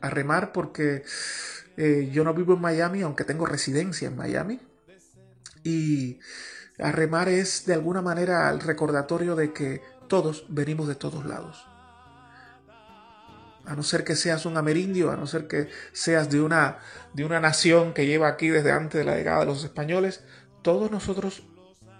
Arremar 0.00 0.52
porque 0.52 1.04
eh, 1.76 2.08
yo 2.10 2.24
no 2.24 2.32
vivo 2.32 2.54
en 2.54 2.60
Miami, 2.60 3.02
aunque 3.02 3.24
tengo 3.24 3.44
residencia 3.44 4.08
en 4.08 4.16
Miami. 4.16 4.60
Y 5.62 6.18
Arremar 6.78 7.28
es 7.28 7.66
de 7.66 7.74
alguna 7.74 8.00
manera 8.00 8.48
el 8.50 8.60
recordatorio 8.60 9.36
de 9.36 9.52
que 9.52 9.82
todos 10.08 10.46
venimos 10.48 10.88
de 10.88 10.94
todos 10.94 11.26
lados 11.26 11.66
a 13.66 13.74
no 13.74 13.82
ser 13.82 14.04
que 14.04 14.14
seas 14.14 14.46
un 14.46 14.56
amerindio, 14.56 15.10
a 15.10 15.16
no 15.16 15.26
ser 15.26 15.48
que 15.48 15.68
seas 15.92 16.30
de 16.30 16.40
una, 16.40 16.78
de 17.14 17.24
una 17.24 17.40
nación 17.40 17.94
que 17.94 18.06
lleva 18.06 18.28
aquí 18.28 18.48
desde 18.48 18.70
antes 18.70 19.00
de 19.00 19.04
la 19.04 19.16
llegada 19.16 19.40
de 19.40 19.46
los 19.46 19.64
españoles, 19.64 20.22
todos 20.62 20.90
nosotros 20.92 21.42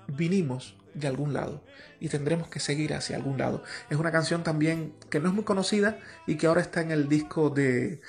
vinimos 0.06 0.76
de 0.94 1.08
algún 1.08 1.34
lado 1.34 1.64
y 2.00 2.08
tendremos 2.08 2.48
que 2.48 2.60
seguir 2.60 2.94
hacia 2.94 3.16
algún 3.16 3.38
lado. 3.38 3.62
Es 3.90 3.96
una 3.96 4.12
canción 4.12 4.42
también 4.42 4.94
que 5.10 5.20
no 5.20 5.28
es 5.28 5.34
muy 5.34 5.44
conocida 5.44 5.98
y 6.26 6.36
que 6.36 6.46
ahora 6.46 6.60
está 6.60 6.80
en 6.80 6.90
el 6.90 7.08
disco 7.08 7.50
de, 7.50 8.00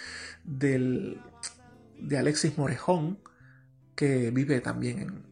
de 0.44 2.18
Alexis 2.18 2.58
Morejón, 2.58 3.20
que 3.96 4.32
vive 4.32 4.62
también 4.62 5.00
en, 5.00 5.24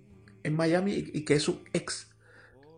en 0.43 0.55
Miami 0.55 0.93
y, 0.93 1.11
y 1.13 1.25
que 1.25 1.35
es 1.35 1.47
un 1.47 1.63
ex 1.73 2.07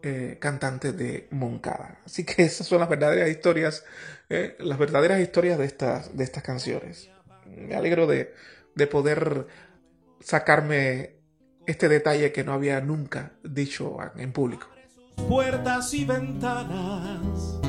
eh, 0.03 0.37
cantante 0.39 0.93
de 0.93 1.27
Moncada. 1.31 1.99
Así 2.05 2.23
que 2.23 2.43
esas 2.43 2.67
son 2.67 2.79
las 2.79 2.89
verdaderas 2.89 3.29
historias, 3.29 3.83
eh, 4.29 4.55
las 4.59 4.77
verdaderas 4.77 5.19
historias 5.19 5.57
de 5.57 5.65
estas, 5.65 6.15
de 6.15 6.23
estas 6.23 6.43
canciones. 6.43 7.09
Me 7.45 7.75
alegro 7.75 8.05
de, 8.05 8.33
de 8.75 8.87
poder 8.87 9.47
sacarme 10.19 11.17
este 11.65 11.89
detalle 11.89 12.31
que 12.31 12.43
no 12.43 12.53
había 12.53 12.79
nunca 12.79 13.33
dicho 13.43 13.97
en 14.15 14.31
público. 14.31 14.67
Puertas 15.27 15.93
y 15.93 16.05
ventanas. 16.05 17.59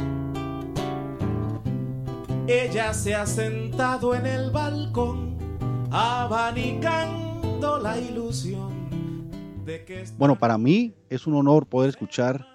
Ella 2.46 2.94
se 2.94 3.14
ha 3.14 3.26
sentado 3.26 4.14
en 4.14 4.26
el 4.26 4.51
balcón, 4.51 5.36
abanicando 5.90 7.78
la 7.78 7.99
ilusión 7.99 8.78
bueno, 10.16 10.38
para 10.38 10.57
mí 10.57 10.94
es 11.11 11.26
un 11.26 11.34
honor 11.34 11.66
poder 11.66 11.90
escuchar 11.90 12.46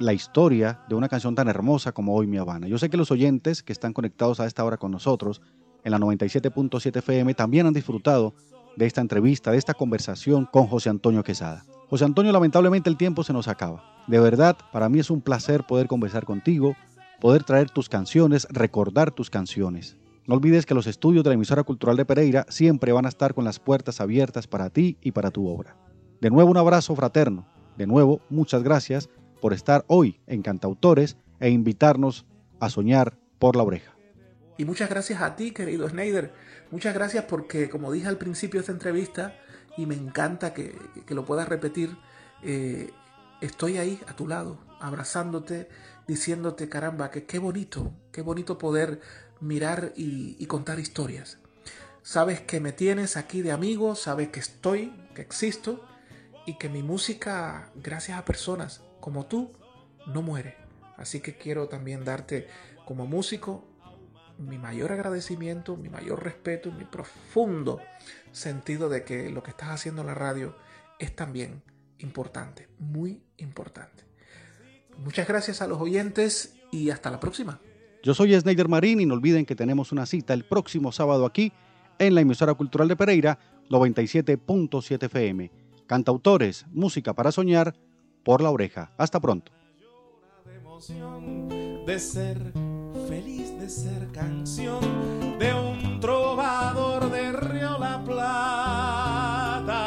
la 0.00 0.12
historia 0.12 0.80
de 0.88 0.96
una 0.96 1.08
canción 1.08 1.34
tan 1.34 1.48
hermosa 1.48 1.92
como 1.92 2.14
Hoy 2.14 2.26
Mi 2.26 2.38
Habana. 2.38 2.66
Yo 2.66 2.78
sé 2.78 2.90
que 2.90 2.96
los 2.96 3.12
oyentes 3.12 3.62
que 3.62 3.72
están 3.72 3.92
conectados 3.92 4.40
a 4.40 4.46
esta 4.46 4.64
hora 4.64 4.76
con 4.76 4.90
nosotros 4.90 5.40
en 5.84 5.92
la 5.92 5.98
97.7 5.98 6.96
FM 6.96 7.34
también 7.34 7.66
han 7.66 7.72
disfrutado 7.72 8.34
de 8.76 8.86
esta 8.86 9.00
entrevista, 9.00 9.52
de 9.52 9.58
esta 9.58 9.74
conversación 9.74 10.46
con 10.46 10.66
José 10.66 10.90
Antonio 10.90 11.22
Quesada. 11.22 11.64
José 11.90 12.04
Antonio, 12.04 12.32
lamentablemente 12.32 12.88
el 12.90 12.96
tiempo 12.96 13.22
se 13.22 13.32
nos 13.32 13.48
acaba. 13.48 13.84
De 14.06 14.18
verdad, 14.18 14.56
para 14.72 14.88
mí 14.88 14.98
es 14.98 15.10
un 15.10 15.20
placer 15.20 15.64
poder 15.64 15.86
conversar 15.86 16.24
contigo, 16.24 16.76
poder 17.20 17.44
traer 17.44 17.70
tus 17.70 17.88
canciones, 17.88 18.46
recordar 18.50 19.10
tus 19.10 19.30
canciones. 19.30 19.96
No 20.26 20.34
olvides 20.34 20.64
que 20.64 20.74
los 20.74 20.86
estudios 20.86 21.22
de 21.22 21.30
la 21.30 21.34
emisora 21.34 21.62
cultural 21.62 21.96
de 21.96 22.06
Pereira 22.06 22.46
siempre 22.48 22.92
van 22.92 23.04
a 23.04 23.10
estar 23.10 23.34
con 23.34 23.44
las 23.44 23.58
puertas 23.58 24.00
abiertas 24.00 24.46
para 24.46 24.70
ti 24.70 24.96
y 25.02 25.12
para 25.12 25.30
tu 25.30 25.46
obra. 25.48 25.76
De 26.20 26.30
nuevo 26.30 26.50
un 26.50 26.56
abrazo 26.56 26.96
fraterno. 26.96 27.46
De 27.76 27.86
nuevo, 27.86 28.20
muchas 28.30 28.62
gracias 28.62 29.10
por 29.40 29.52
estar 29.52 29.84
hoy 29.88 30.20
en 30.26 30.42
Cantautores 30.42 31.18
e 31.40 31.50
invitarnos 31.50 32.24
a 32.60 32.70
soñar 32.70 33.18
por 33.38 33.56
la 33.56 33.64
oreja. 33.64 33.94
Y 34.56 34.64
muchas 34.64 34.88
gracias 34.88 35.20
a 35.20 35.36
ti, 35.36 35.50
querido 35.50 35.88
Schneider. 35.88 36.32
Muchas 36.70 36.94
gracias 36.94 37.24
porque, 37.24 37.68
como 37.68 37.92
dije 37.92 38.06
al 38.06 38.16
principio 38.16 38.60
de 38.60 38.62
esta 38.62 38.72
entrevista, 38.72 39.34
y 39.76 39.86
me 39.86 39.94
encanta 39.94 40.54
que, 40.54 40.76
lo 41.08 41.24
puedas 41.24 41.48
repetir, 41.48 41.96
eh, 42.42 42.92
estoy 43.40 43.78
ahí 43.78 44.00
a 44.06 44.14
tu 44.14 44.28
lado, 44.28 44.58
abrazándote, 44.80 45.68
diciéndote, 46.06 46.68
caramba, 46.68 47.10
que 47.10 47.24
qué 47.24 47.38
bonito, 47.38 47.92
qué 48.12 48.22
bonito 48.22 48.58
poder 48.58 49.00
mirar 49.40 49.92
y, 49.96 50.36
y 50.38 50.46
contar 50.46 50.78
historias. 50.78 51.38
Sabes 52.02 52.40
que 52.40 52.60
me 52.60 52.72
tienes 52.72 53.16
aquí 53.16 53.42
de 53.42 53.52
amigo, 53.52 53.94
sabes 53.94 54.28
que 54.28 54.40
estoy, 54.40 54.92
que 55.14 55.22
existo 55.22 55.84
y 56.46 56.58
que 56.58 56.68
mi 56.68 56.82
música, 56.82 57.70
gracias 57.74 58.18
a 58.18 58.24
personas 58.24 58.82
como 59.00 59.26
tú, 59.26 59.52
no 60.06 60.22
muere. 60.22 60.56
Así 60.96 61.20
que 61.20 61.36
quiero 61.36 61.68
también 61.68 62.04
darte 62.04 62.46
como 62.84 63.06
músico 63.06 63.64
mi 64.38 64.58
mayor 64.58 64.92
agradecimiento, 64.92 65.76
mi 65.76 65.88
mayor 65.88 66.22
respeto 66.22 66.68
y 66.68 66.72
mi 66.72 66.84
profundo 66.84 67.80
sentido 68.32 68.88
de 68.88 69.04
que 69.04 69.30
lo 69.30 69.42
que 69.42 69.50
estás 69.50 69.70
haciendo 69.70 70.02
en 70.02 70.08
la 70.08 70.14
radio 70.14 70.56
es 70.98 71.14
también 71.14 71.62
importante, 71.98 72.68
muy 72.78 73.22
importante. 73.36 74.04
Muchas 74.98 75.26
gracias 75.26 75.62
a 75.62 75.66
los 75.66 75.80
oyentes 75.80 76.56
y 76.70 76.90
hasta 76.90 77.10
la 77.10 77.20
próxima. 77.20 77.60
Yo 78.02 78.14
soy 78.14 78.38
Snyder 78.38 78.68
Marín 78.68 79.00
y 79.00 79.06
no 79.06 79.14
olviden 79.14 79.46
que 79.46 79.56
tenemos 79.56 79.92
una 79.92 80.06
cita 80.06 80.34
el 80.34 80.44
próximo 80.44 80.92
sábado 80.92 81.24
aquí 81.24 81.52
en 81.98 82.14
la 82.14 82.20
emisora 82.20 82.54
cultural 82.54 82.88
de 82.88 82.96
Pereira 82.96 83.38
97.7 83.70 85.04
FM. 85.04 85.50
Cantautores, 85.86 86.66
música 86.70 87.14
para 87.14 87.32
soñar 87.32 87.74
por 88.22 88.42
la 88.42 88.50
oreja. 88.50 88.92
Hasta 88.98 89.20
pronto. 89.20 89.52
De 91.86 91.98
ser 91.98 92.52
feliz, 93.08 93.58
de 93.58 93.68
ser 93.68 94.08
canción 94.12 94.80
de 95.38 95.54
un 95.54 96.00
trovador 96.00 97.10
de 97.10 97.32
Río 97.32 97.78
La 97.78 98.02
Plata. 98.04 99.78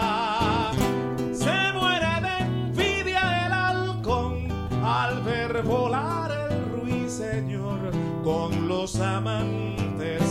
Se 1.33 1.73
muere 1.73 2.21
de 2.21 2.37
envidia 2.45 3.47
el 3.47 3.53
halcón 3.53 4.47
al 4.83 5.23
ver 5.23 5.63
volar 5.63 6.31
el 6.51 6.69
ruiseñor 6.79 7.91
con 8.23 8.67
los 8.67 8.99
amantes 8.99 10.21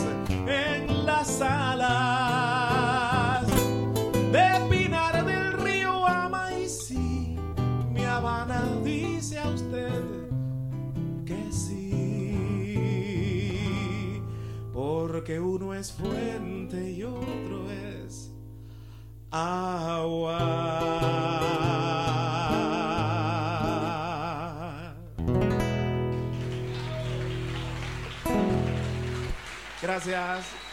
en 0.47 1.07
la 1.07 1.24
sala 1.24 2.26
porque 15.17 15.41
uno 15.41 15.73
es 15.73 15.93
fuente 15.93 16.91
y 16.91 17.03
otro 17.03 17.71
es 17.71 18.31
agua. 19.31 20.69
Gracias. 29.81 30.66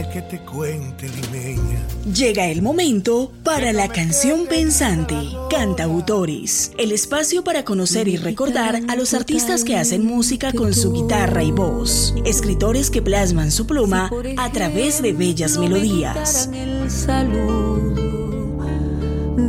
Que 0.00 0.22
te 0.22 0.38
cuente, 0.40 1.06
limeña. 1.08 1.86
Llega 2.14 2.46
el 2.46 2.62
momento 2.62 3.30
para 3.44 3.72
la 3.72 3.88
canción 3.88 4.46
pensante, 4.46 5.14
Cantautores, 5.50 6.72
el 6.78 6.92
espacio 6.92 7.44
para 7.44 7.64
conocer 7.64 8.08
y 8.08 8.16
recordar 8.16 8.80
a 8.88 8.96
los 8.96 9.12
artistas 9.12 9.64
que 9.64 9.76
hacen 9.76 10.04
música 10.04 10.52
con 10.52 10.72
su 10.72 10.92
guitarra 10.92 11.44
y 11.44 11.52
voz, 11.52 12.14
escritores 12.24 12.90
que 12.90 13.02
plasman 13.02 13.50
su 13.50 13.66
pluma 13.66 14.10
a 14.38 14.52
través 14.52 15.02
de 15.02 15.12
bellas 15.12 15.58
melodías. 15.58 16.48
El 16.52 16.88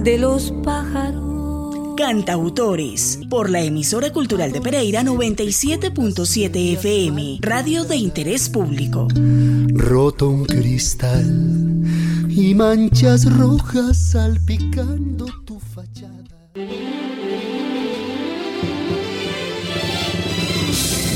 de 0.04 0.18
los 0.18 0.52
pájaros 0.64 1.22
Cantautores, 1.96 3.20
por 3.30 3.50
la 3.50 3.62
emisora 3.62 4.12
cultural 4.12 4.52
de 4.52 4.62
Pereira 4.62 5.04
97.7 5.04 6.74
FM, 6.74 7.38
radio 7.41 7.84
de 7.84 7.98
interés 7.98 8.50
público. 8.50 9.08
Roto 9.74 10.30
un 10.30 10.46
cristal 10.46 11.84
y 12.30 12.56
manchas 12.56 13.32
rojas 13.38 13.98
salpicando 13.98 15.26
tu 15.46 15.60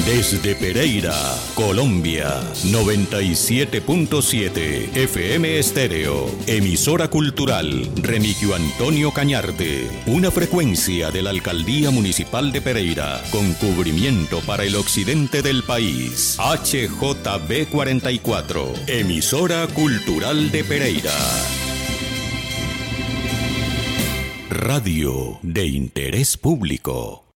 Desde 0.08 0.56
Pereira, 0.56 1.14
Colombia, 1.54 2.42
97.7 2.64 4.96
FM 4.96 5.60
Estéreo, 5.60 6.32
emisora 6.48 7.10
cultural 7.10 7.92
Remigio 7.98 8.56
Antonio 8.56 9.12
Cañarte, 9.12 9.86
una 10.06 10.32
frecuencia 10.32 11.12
de 11.12 11.22
la 11.22 11.32
Alcaldía 11.32 11.92
Municipal 11.92 12.54
de 12.54 12.62
Pereira, 12.62 13.22
con 13.32 13.54
cubrimiento 13.56 14.40
para 14.40 14.64
el 14.64 14.78
occidente 14.78 15.42
del 15.42 15.64
país. 15.64 16.38
HJB 16.40 17.68
44, 17.70 18.74
emisora 18.88 19.68
cultural 19.68 20.52
de 20.52 20.64
Pereira. 20.64 21.12
Radio 24.50 25.38
de 25.42 25.66
interés 25.66 26.38
público. 26.38 27.27